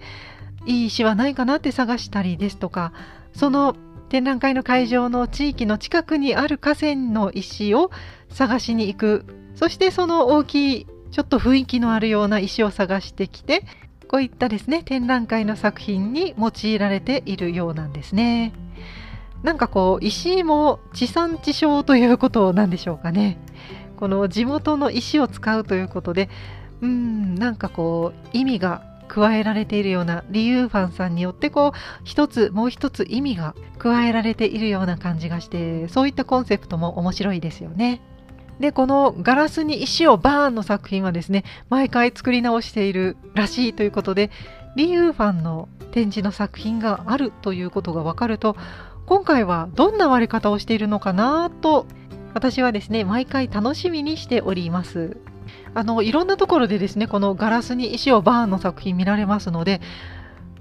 [0.65, 2.93] いい石はないかなって探したりですとか
[3.33, 3.75] その
[4.09, 7.91] 展覧会の会場の地域の近くにある河川の石を
[8.29, 13.63] 探しに行くそしてその大きいちょっと雰囲気のあるような石を探してきて
[14.07, 18.53] こういったですね展覧会の作品に用いられているようなんですね。
[19.43, 23.37] なんかこう石も地産地消ということなんでしょうかね。
[23.97, 26.29] この地元の石を使うということで
[26.81, 38.01] うんなんかこう意味が加えられているようなリユーファンさんによってこう一つもう一つ意味が加えられているような感じがしてそういったコンセプトも面白いですよね。
[38.59, 44.31] でこの「ガラスに石をバーン」の作品はですね毎回作り直しているらしいということで
[44.75, 48.55] リユーファンの展示の作品があるということが分かると
[49.05, 51.85] 今回はどんな割り方をしているのかなと
[52.33, 55.17] 私はですね毎回楽しみにしております。
[55.73, 59.79] あのいろんなところでですねこのガラスに石をバーンの作品見られますので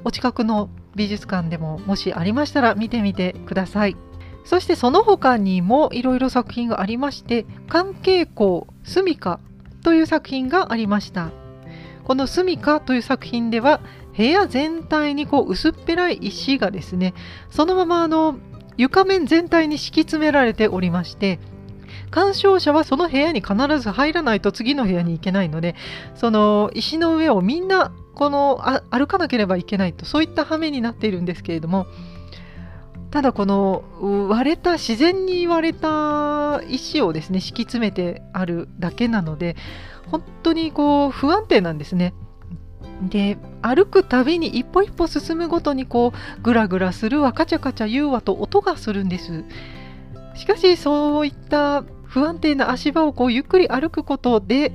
[0.05, 3.97] お近くの美術館でももしありましたら見てみてください
[4.47, 9.41] そしてその他にもいろいろ作品がありまして関係校スミカ
[9.83, 11.31] という作品がありました。
[12.05, 13.81] このスミカという作品では
[14.17, 17.15] 部屋全体にこう薄っぺらい石がですね
[17.51, 18.39] そのままあの
[18.77, 21.41] 床面全体に敷き詰められておりまして
[22.13, 25.75] 鑑賞者はその部屋に必ず入らないと次の部屋に行けないので
[26.15, 31.87] その石の上をみんなこの歩かなければいけないとそういった羽目になっているんですけれども
[33.11, 33.85] ただこの
[34.29, 39.57] 割れた自然に割れた石をですね敷き詰めてあるだけなので
[40.11, 42.15] 本当にこう不安定なんですね。
[43.03, 49.45] で歩くたびに一歩一歩進むごとにこうグラグラするわカチャカチャ言うわと音がするんです。
[50.35, 54.73] しかしそういった不安定な足場をこうゆっくり歩くことで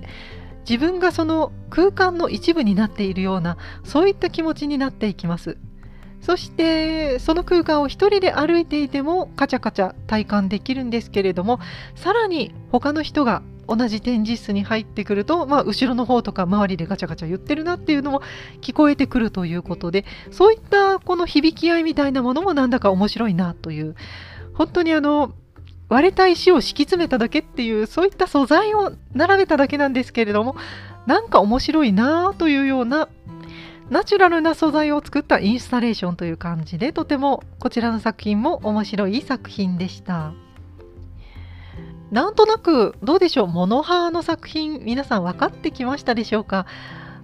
[0.69, 5.57] 自分がその空間の一部になっているようなそういった気持ちになっていきます
[6.21, 11.59] そしてその空間を一人で歩いていてもカチャカチャ体感できるんですけれども
[11.95, 18.21] さらに他の人が同じ展示室に入ってくると、まあ、後ろの方とか周りでガチャガチャ言ってるなっていうのも
[18.59, 23.95] 聞こえてくるということでそういったこの響き合いみたいなものもなんだか面白いなという
[24.53, 25.33] 本当にあの
[25.89, 30.55] 割れた石を敷き詰めただけっていうそういった素材を並べただけなんですけれども
[31.05, 33.09] なんか面白いなというような
[33.91, 40.31] ナチュラルな素材を作ったインスタレーションという感じでとてもこちらの作品も面白い作品でした。
[42.09, 43.47] なんとなくどうでしょう？
[43.47, 46.65] モノハーの作品皆さん分かってきましたでしょうか？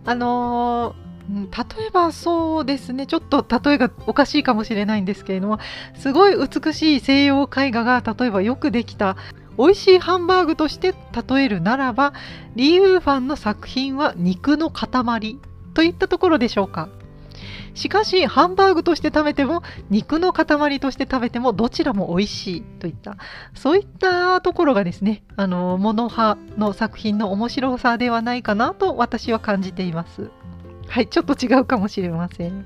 [0.05, 3.05] あのー例えばそうですね。
[3.05, 5.59] ちょっと例えがおかしいかもしれないんですけれども
[5.95, 9.17] すごい美しい西洋絵画が例えばよくできた
[9.57, 10.93] 美味しいハンバーグとして
[11.29, 12.13] 例えるならば
[12.55, 15.37] リユーファンの作品は肉の塊。
[15.77, 16.89] といったところでしょうか
[17.75, 19.61] しかしハンバーグとして食べても
[19.91, 23.15] 肉の塊として食べてもどちらも美味しいといった
[23.53, 30.31] そういったところがですねあのモノ派の作品の面白さではないかなと私は感じています。
[30.87, 32.65] はい、ちょっと違うかもしれません。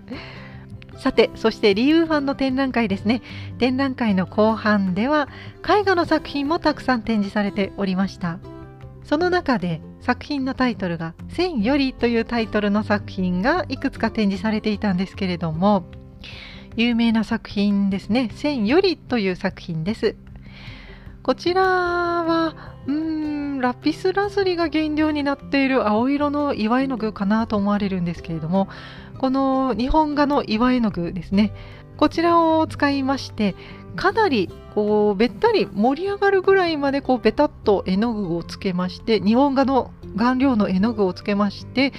[0.98, 3.24] さて、そしてリユーファンの展覧会ですね。
[3.58, 5.28] 展覧会の後半では
[5.68, 8.40] 絵画の作品もたくさん展示されておりました。
[9.04, 15.86] その中で作品のタイトルが「千より」というタイトルの作品がいくつか展示されていたんですけれども
[16.76, 20.16] 有名な作品ですね「千より」という作品です。
[21.24, 22.56] こちらは
[22.88, 28.70] うーんラピスラズリが原料になっている青色の岩絵の具かなと思われるんですけれども
[29.20, 31.54] この日本画の岩絵の具ですね
[31.96, 33.56] こちらを使いまして
[33.96, 41.94] かなりこうべったり盛り上がるぐらいまでこうベタっと絵の具をつけまして日本画の顔料の絵の具をつけまして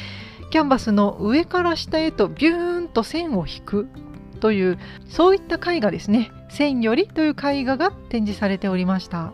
[0.51, 3.89] キャンバスの上から下へとビューンと線を引く
[4.41, 4.79] という
[5.09, 9.33] そういった絵画ですね「線より」という絵画が展示されておりました。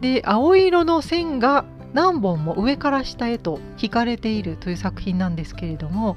[0.00, 1.64] で青色の線が
[1.94, 6.16] 何本も上から下へと引かれているという作品なんですけれども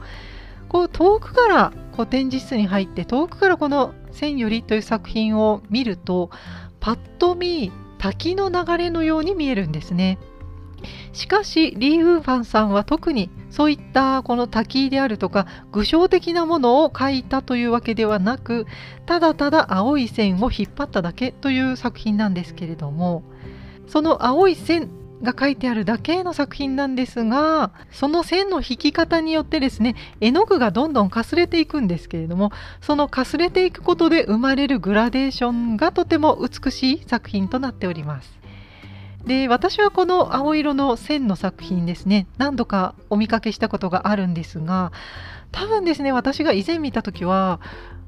[0.67, 6.29] こう遠くからこう展示室に入って遠くからこの「線より」という作品を見ると
[6.79, 10.17] パッと見滝の流れのように見えるんですね。
[11.11, 18.65] しかしリー・ウーファンさんは特にそういったこの滝であるとか具象的なものを描いたというわけではなく
[19.05, 23.23] ただただ青い線を引っ張っただけという作品なんですけれども
[23.87, 24.89] その青い線
[25.21, 32.51] が書いてあるだけの作品なんですがその線の引き方によってですね絵の具がどんどんかすれていくんですけれども
[32.81, 38.39] そのかすれていくことで生まれるグラデーションがとても美しい作品となっております。
[39.25, 44.93] で私はこの青色の線の作品ですね何度かお見かけしたことがあるんですが
[45.51, 47.59] 多分ですね私が以前見た時は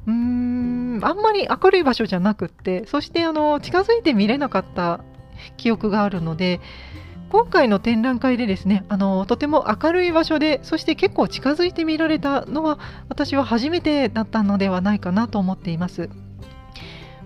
[0.08, 5.04] うーんあんまり明るい場所じゃなくってそしてあの近づいて見れなかった
[5.58, 6.60] 記憶があるので
[7.32, 12.78] 今回の展覧会でですねあのとても明るい場所でそして結構近づいて見られたのは
[13.08, 16.10] 私は初めてだったのではないかなと思っています。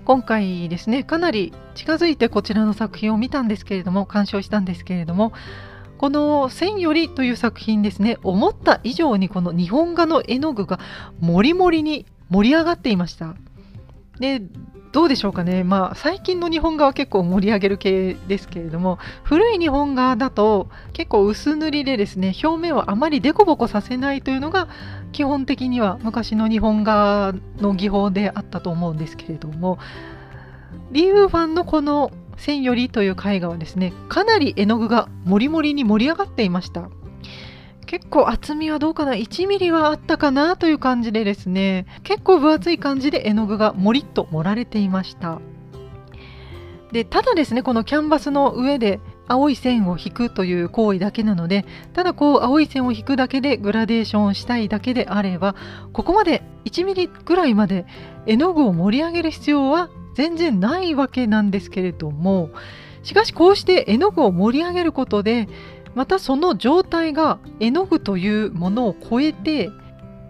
[0.05, 5.33] 今回ですねかなり近づいてこちらの作品を見たんですけれども鑑賞したんですけれども
[5.97, 10.79] この「千より」という作品ですね思った以上にこの日本画の絵の具が
[11.19, 13.33] もりもりに盛り上がっていました。
[14.19, 14.43] で
[14.95, 24.69] どうでしょうかね、まあ、最近の日本画は結構盛り上げる系ですけれども古い日本画だと結構薄塗りでですね表面をあまりデコボコさせないというのが
[25.11, 29.79] 基本的には昔の日本画の技法であったと思うんですけれども
[30.91, 36.89] リーウファンのこの「千より」という絵画はですねかなり絵の具がもりもりに盛り上がっていました。
[37.85, 41.85] 結構厚みはどうかな？1ミリはあったかなという感じでですね。
[42.03, 45.39] 結構分厚い感じで絵の具がもりっと盛られていました。
[46.91, 55.55] でただですねこのキャンバスの上で青い線を引くという行為だけなのでただこう青い線を引くだけでグラデーションしたいだけであれば
[55.91, 57.85] ここまで1ミリぐらいまで
[58.27, 62.49] 絵の具を盛り上げる必要は全然ないわけなんですけれども
[63.03, 65.49] しかしこうして絵の具を盛り上げることで
[65.95, 69.71] またその状態が絵の具というものを超えて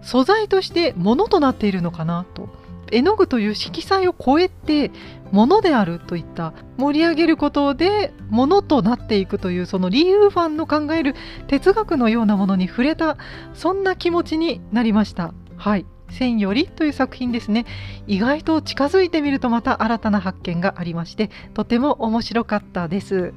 [0.02, 2.48] 素材としてものとなっているのかなと。
[2.92, 4.92] 絵の具という色彩を超えて
[5.32, 11.16] ものであるといった盛り上げることでものとなっていくというそのリーウファンの考える
[11.48, 13.18] 哲学のようなものに触れた
[13.54, 15.34] そんな気持ちになりました。
[15.58, 15.86] はい。
[16.12, 17.66] 線よりという作品ですね。
[18.06, 23.34] 意外と近づいてみるとまた新たな発見がありましてとても面白かったです。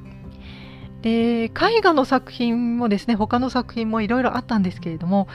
[1.01, 5.27] で絵画の作品もですね他の作品もいろいろあったんですけれども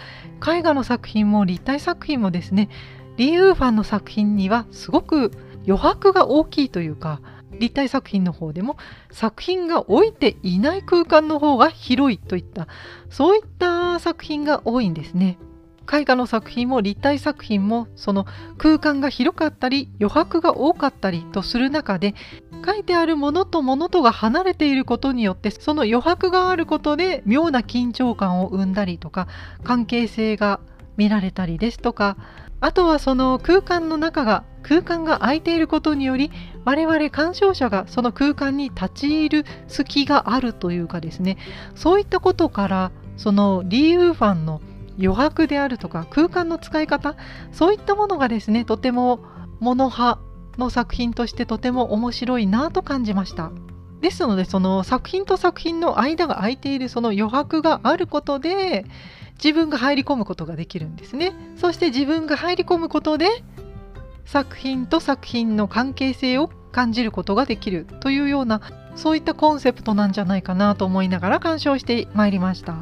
[0.46, 2.68] 絵画の作品も立体作品もですね
[3.16, 5.30] リー・ウーファンの作品にはすごく
[5.66, 7.20] 余白が大きいというか
[7.58, 8.76] 立体作品の方でも
[9.10, 12.66] 作品が置いていない空間の方が広いといった
[13.08, 15.38] そういった作品が多いんですね。
[15.92, 22.14] 絵画の作品も立体作品もその空間が広かったり余白が多かったりとする中で
[22.64, 29.28] 書いてあるものとものとが離れていることによってその余白があることで妙な緊張感を生んだりとか
[29.62, 30.60] 関係性が
[30.96, 32.16] 見られたりですとか
[32.60, 36.30] あとはその空間の中が空間が空いていることにより
[36.64, 41.36] 我々鑑賞者がその空間に立ち入る隙があるというかですね
[41.74, 44.60] そういったことからそのリー・ウーファンの
[44.98, 47.16] 余白であるとか空間の使い方
[47.52, 49.20] そういったものがですねとても
[49.60, 50.20] 物派
[50.58, 53.50] の作品としてとても面白いなと感じました。
[54.00, 58.84] ですのでその作品と作品の間が空いているその余白があることで
[59.42, 61.34] 自分が入り込むことができるんですね。
[61.56, 63.28] そして自分が入り込むことで
[64.26, 68.60] 作品と作品の関係性を感じることができるというような
[68.94, 72.76] そういったコンセプトなんじゃないかなと思いながら鑑賞してまいりました。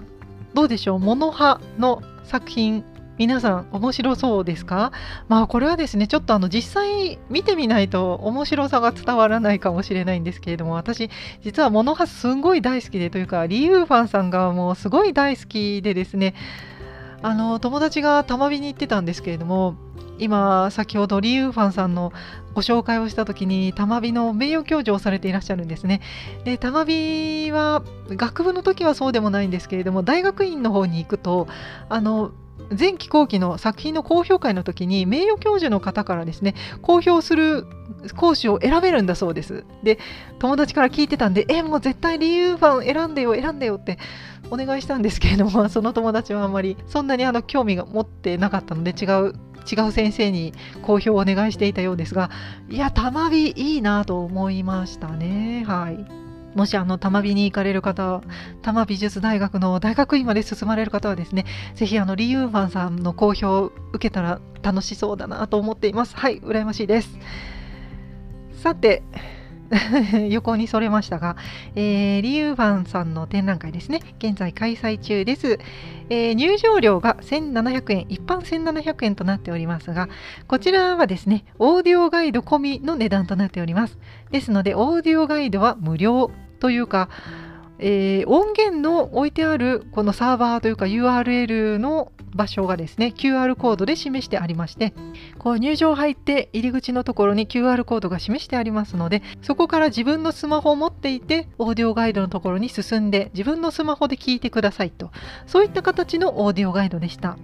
[0.54, 0.98] どうでしょう？
[0.98, 2.84] モノ派の作品
[3.22, 4.90] 皆さん面白そうですか？
[5.28, 11.08] まあこれはですねちょっとあの実際見てみないと面白さが伝わらないかもしれないんですけれども私
[11.40, 16.34] 実はモノハすんごい大好きでというかリーウーファンさんがもうすごい大好きでですね
[17.22, 19.76] あの友達がたまびに行ってたんですけれども
[20.18, 22.12] 今先ほどリーウーファンさんの
[22.54, 26.00] ご紹介をした時にたまびの名誉教授をされていらっしゃるんですね。
[26.44, 31.46] でたまびは学部の時はそうでもないんですけれども大学院の方に行くと
[31.88, 32.32] あの
[32.78, 37.66] 前期後期の作品の高評会の時に名誉教授の方からですね公表する
[38.16, 39.64] 講師を選べるんだそうです。
[39.82, 39.98] で
[40.38, 43.98] 友達から聞いてたんでえもう絶対理由ファン選んでよ選んでよって
[44.50, 49.34] お願いしたんですけれども その友達はあんまりそんなにあの興味が持ってなかったので違う
[49.70, 50.52] 違う先生に
[50.82, 52.30] 公表をお願いしていたようですが
[52.68, 56.21] いやたまびいいなと思いましたねはい。
[56.54, 58.20] もしあの、玉美に行かれる方、
[58.62, 61.44] 多摩美術大学の大学院まで進まれる方はですね、
[61.74, 66.16] ぜひあの、リユーファンさんの好評を受けたら楽しそうだなと思っています。
[66.16, 67.18] はい、羨ましいです。
[68.56, 69.02] さて、
[70.30, 71.36] 横にそれましたが、
[71.74, 75.58] えー、リユーファンさんの展覧会ですね、現在開催中です。
[76.10, 80.08] えー、入場料が1700円、一般1700円となっておりますが、
[80.46, 83.98] こちらはですね、オーディオガイド込みの値段となっております。
[84.30, 86.30] ですので、オーディオガイドは無料
[86.62, 87.08] というか、
[87.80, 94.94] えー、音源の置いてあるこのサーバーというか URL の場所がですね QR コードで示してありまして
[95.40, 105.10] こう入場入って入り口のところに QR コードが示してありますのでそこから自分のスマホを持っていてオーディオガイドのところに進んで自分のスマホで聞いてくださいと。
[105.48, 107.36] そういった形のオーディオガイドでした。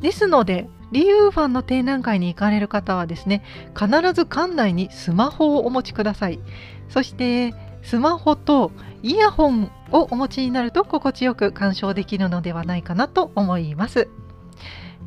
[0.00, 3.42] ですのでリユーファンの展覧会に行かれる方はですね
[3.78, 6.40] 必ず館内にスマホをお持ちください。
[6.88, 7.52] そして
[7.84, 8.72] スマホと
[9.02, 14.08] イヤホンをお持ちになると心地よく鑑賞できるのではないかなと思います。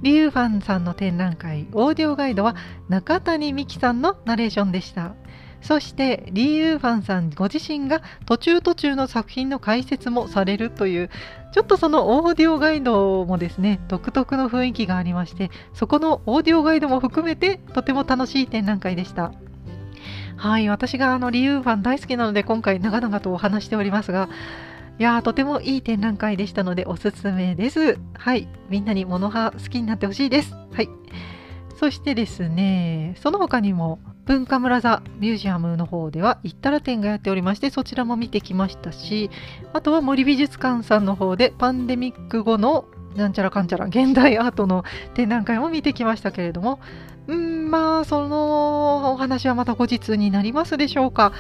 [0.04, 2.56] リュウファンさんの展覧会オーディオガイドは
[2.88, 5.16] 中谷美紀さんのナレーションでした。
[5.62, 11.10] そしてリー・ユーファンさんご自身が途中途中の作品の解説もされるという
[11.52, 19.32] ちょっとそのオーディオガイドもですね独特の雰囲気がありましてそこのオーディオガイドも含めてとても楽しい展覧会でした。
[20.38, 24.30] はい、私があのリユーファン大好きなので今回長々とお話しておりますが、
[25.00, 27.98] いやーとてもいい展覧会でしたのでおすすめです。
[28.14, 30.54] はい、みんなにモノハ好きになってほしいです。
[30.54, 30.90] はい。
[31.76, 39.30] そしてですね、その他にも文化村座ミュージアムの方では、行ったら展がやっておりまして、そちらも見てきましたし、
[39.74, 42.86] あとは森美術館さんの方でパンデミック後の
[43.16, 44.84] なんちゃらかんちゃら現代アートの
[45.14, 46.80] 展覧会も見てきましたけれども、
[47.28, 51.34] うん、まあ、そのお話はまた後日になりますでしょうか。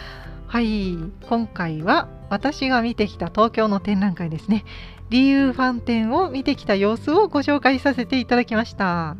[0.47, 4.65] はい、今回は私が見てきた東京の展覧会ですね。
[5.09, 9.15] 理由ファン展を見てきた様子をご紹介させていただきました。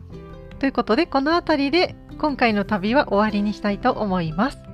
[0.59, 4.66] ということで、この辺りで今回の旅は終わりにしたいと思います。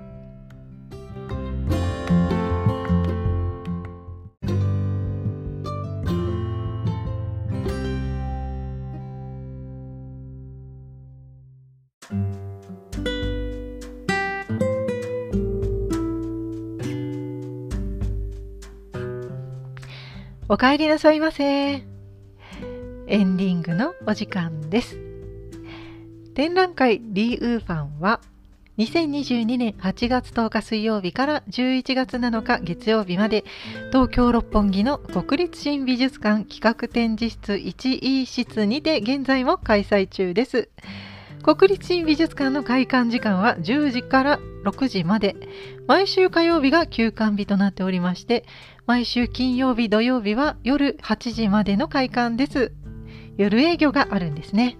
[20.50, 21.46] お帰りなさいませ。
[21.46, 21.84] エ
[23.24, 25.00] ンディングのお時間です。
[26.36, 28.20] 展覧会リーウーファンは
[28.78, 33.46] 2022年8月10日水曜日から11月7日月曜日まで
[33.94, 40.68] 東京六本木の国立新美術館企画展示室 1E 室にて現在も開催中です。
[41.44, 45.36] 国立新美術館の開館時間は10時から6時まで
[45.88, 48.46] 毎週火曜日が休館日となっておりまして
[48.86, 52.74] 毎週金曜日土曜日は夜8時までの開館です。
[53.38, 54.78] 夜営業があるんですね。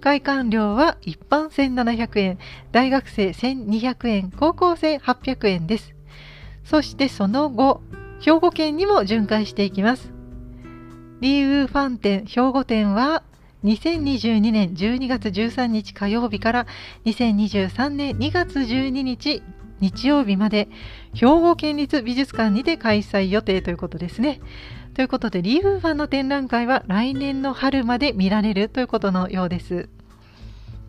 [0.00, 2.38] 開館料は一般1700円、
[2.72, 5.94] 大学生1200円、高校生800円です。
[6.64, 7.82] そしてその後、
[8.20, 10.10] 兵庫県にも巡回していきます。
[11.20, 13.22] リーウーファン店兵庫店は
[13.62, 16.66] 2022年12月13日火曜日から
[17.04, 19.42] 2023年2月12日
[19.82, 20.68] 日曜日まで
[21.12, 24.40] 兵庫県立美術館にて開催予定ということですね。
[24.94, 29.88] ということでリーフファンの展覧会は来年の春まで見られるということのようです。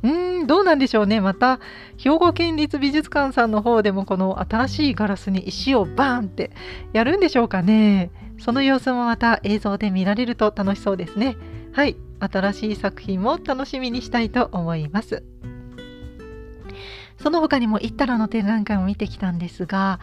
[0.04, 1.22] うーん、どうなんでしょうね。
[1.22, 1.60] また、
[1.98, 6.52] 兵庫県立美術館さんの方でもこの新しいガラスに石をバーンって
[6.92, 8.12] やるんでしょうかね。
[8.38, 11.38] その様子もまた映像で見られると楽しそうですね。
[11.72, 15.24] はい、新しい作品も楽しみにしたいと思います。
[17.24, 20.02] その他にもイッタラの展覧会を見てきたんですが、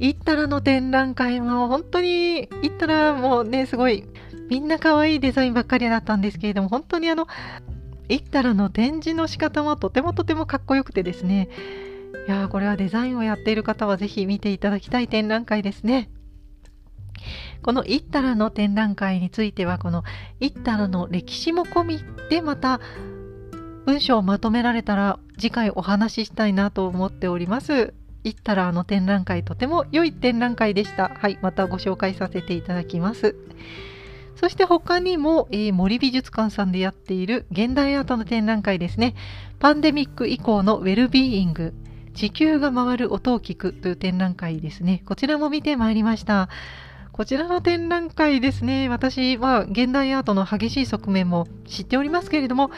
[0.00, 4.04] イッタラの展覧会も本当に、イッタラもね、すごい、
[4.50, 7.28] みんな可愛いデザインばっかりだったんですけれども、本当にあの、
[8.08, 11.48] イッタラの展示の仕方もとてもとてもかっこよくてですね、
[12.26, 16.10] いやー、これはデザインをやっている方はぜひ見ていただきたい展覧会ですね。
[17.62, 20.02] このイッタラの展覧会については、この
[20.40, 22.00] イッタラの歴史も込み
[22.30, 22.80] でまた
[23.84, 27.94] 文章をまとめられたら次回お話ししたいなと思っております。
[28.24, 31.10] 行ったらあの展覧会とても良い展覧会でした。
[31.14, 33.36] はい、またご紹介させていただきます。
[34.34, 39.14] そして他にも、えー、森美術館さんでやっている現代アートの展覧会ですね。
[39.58, 41.72] パンデミック以降のウェルビーイング、
[42.14, 45.02] 地球が回る音を聞くという展覧会ですね。
[45.06, 46.48] こちらも見てまいりました。
[47.12, 52.70] こちらの展覧会ですね、私は現代アートの激しい側面も知っておりますけれども、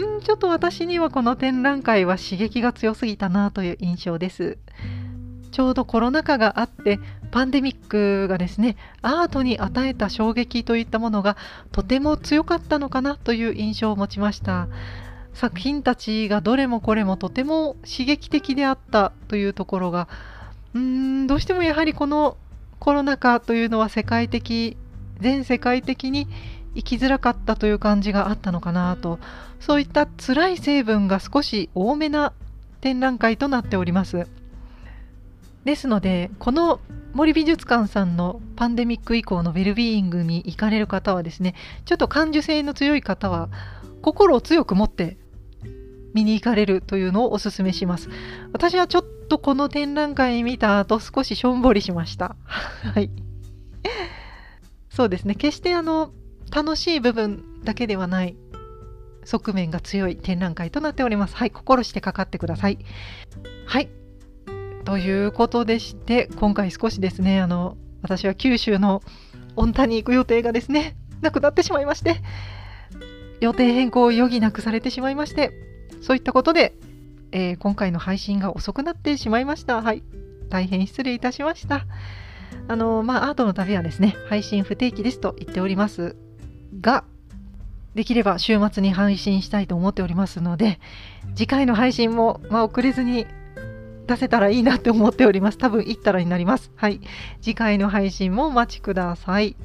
[0.00, 4.58] んちょっと私にはこの展覧会は刺激が強すぎたなという印象です。
[5.52, 6.98] ちょうどコロナ禍があって
[7.30, 11.36] パンデミックがですねアートに与えた衝撃といったものが
[11.70, 14.68] とても強かったのかなという印象を持ちました
[15.34, 20.08] 作品たちがどれもこれもとても刺激的であったというところが
[20.74, 22.36] うーんどうしてもやはりこの
[22.78, 24.76] コロナ禍というのは世界的
[25.20, 26.26] 全世界的に
[26.74, 29.18] 生きづらかったという感じがあったのかなと
[29.62, 32.32] そういった辛い成分が少し多めな
[32.80, 34.26] 展覧会となっております。
[35.64, 36.80] ですのでこの
[37.14, 41.54] 森美術館さんのパンデミック以降のウェルビーイングに行かれる方はですね
[41.84, 43.50] ちょっと感受性の強い方は
[44.00, 45.16] 心を強く持って
[46.12, 48.08] 見に行かれるというのをお勧めします。
[48.52, 52.34] 私はちょっとこの展覧会見た後少ししょんぼりしました。
[52.92, 53.10] はい。
[54.90, 55.36] そうですね。
[55.36, 56.10] 決してあの
[56.50, 58.36] 楽しい部分だけではない。
[59.24, 61.36] 側面が強い展覧会となっております。
[61.36, 62.78] はい、心してかかってください。
[63.66, 63.88] はい。
[64.84, 69.02] ということでして今回少しですねあの私は九州の
[69.56, 72.16] 温田に行く予定がですねなくなってしまいまして
[73.40, 75.52] 予定変更を余儀なくされてしまいまして
[76.00, 76.74] そういったことで、
[77.30, 80.02] えー、今回の配信が遅くなってしまいましたはい
[80.48, 81.86] 大変失礼いたしました
[82.68, 86.16] あのまあアートの旅はですね配信不定期ですと言っております
[86.80, 87.04] が
[87.94, 90.80] できれば週末に配信したいと思っておりますので
[91.34, 93.26] 次回の配信も、まあ、遅れずに
[94.06, 95.58] 出せたらいいなって思っております。
[95.58, 96.70] 多分行ったらになります。
[96.74, 97.00] はい。
[97.40, 99.56] 次回の配信もお待ちください。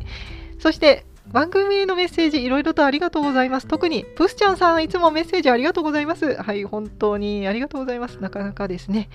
[0.59, 3.67] そして番組へのメッセージいろいろとありがとうございます。
[3.67, 6.35] 特にプスちゃんさんいつもメッセージありがとうございます。
[6.41, 8.19] はい、本当にありがとうございます。
[8.21, 9.09] なかなかですね。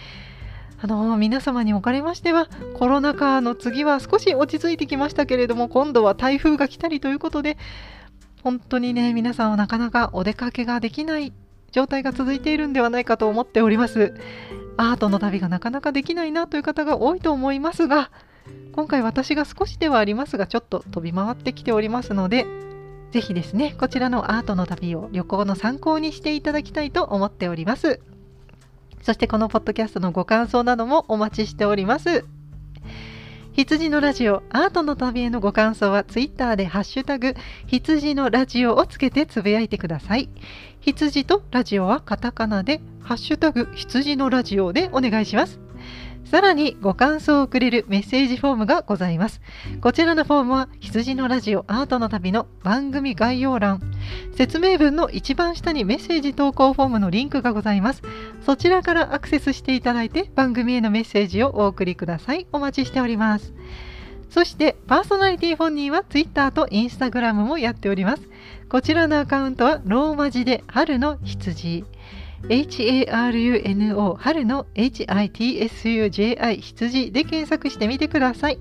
[0.85, 7.57] あの皆様におかれましてはコロナ禍の次は少し落ち着いてきましたけれども今度は台風が来たりということで
[8.43, 11.33] 本当にね皆さんはなかなかお出かけができない
[11.71, 14.15] 状態が続いているんではないかと思っております。
[14.77, 18.11] アートの旅がなかなかできないなという方が多いと思いますが
[18.73, 22.47] 今回私が少しではありますがちょっと飛び回ってきておりますので
[23.13, 28.01] ぜひですねこちらのアートの旅を旅行の参考にしていただきたいと思っております
[29.03, 32.25] そしてこのポッドキャストのご感想などもお待ちしております
[33.55, 37.35] 羊のラジオアートの旅へのご感想はツイッターでハッシュタグ
[37.67, 40.31] 羊のラジオをつけてつぶやいてください
[40.81, 45.61] 羊とラジオはカタカナでハッシュタグ羊のラジオでお願いします。
[46.33, 49.43] さらにご感想をくれるメッセージフォームがございます。
[49.83, 53.83] こちらのフォームは羊のラジオアートの旅の番組概要欄、
[54.35, 58.01] 説明文の一番下にメッセージ投稿フォームのリンクがございます。
[58.47, 62.47] そちらからアクセスしていただいて番組へのメッセージをお送りください。
[62.51, 63.53] お待ちしております。
[64.31, 68.23] そしてパーソナリティ本人は Twitter と Instagram もやっております。
[68.71, 71.85] こちらのアカウントはローマ字で春の羊。
[72.49, 78.59] HARUNO 春の HITSUJI 羊で検索してみてください。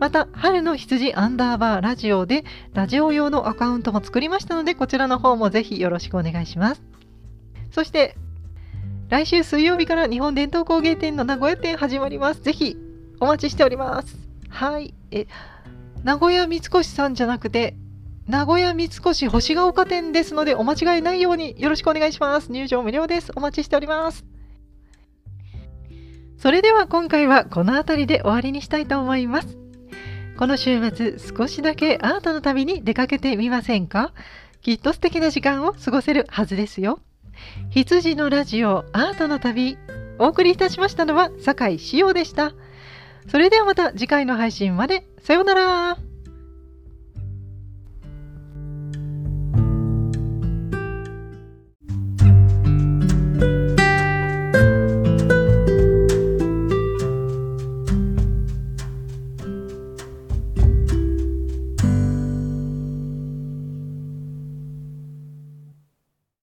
[0.00, 6.82] また、春の羊アンダーバーラジオでラジオ用のアカウントも作りましたので、こちらの方もぜひよろしくお願いします。
[7.70, 8.16] そして、
[9.08, 12.42] 来週水曜日から日本伝統工芸展の名古屋店始まります。
[12.42, 12.76] ぜひ
[13.20, 14.16] お待ちしております。
[14.48, 14.92] はい。
[15.10, 15.26] え、
[16.02, 17.76] 名古屋三越さんじゃなくて、
[18.26, 22.50] 名古屋三越星ヶ丘店ですのでお間違いないようによろしくお願いします。
[22.50, 23.30] 入場無料です。
[23.36, 24.24] お待ちしております。
[26.38, 29.58] それでは今回はこの辺りで終わりにしたいと思います。
[30.38, 34.12] この週末少しだけアートの旅に出かけてみませんか？
[34.62, 37.00] きっと素敵な時間を過ごせるはずですよ。
[37.70, 39.76] 羊のラジオアートの旅
[40.18, 42.52] お送りいたしましたのは酒井志陽でした。
[43.28, 45.06] それではまた次回の配信まで。
[45.22, 45.98] さようなら。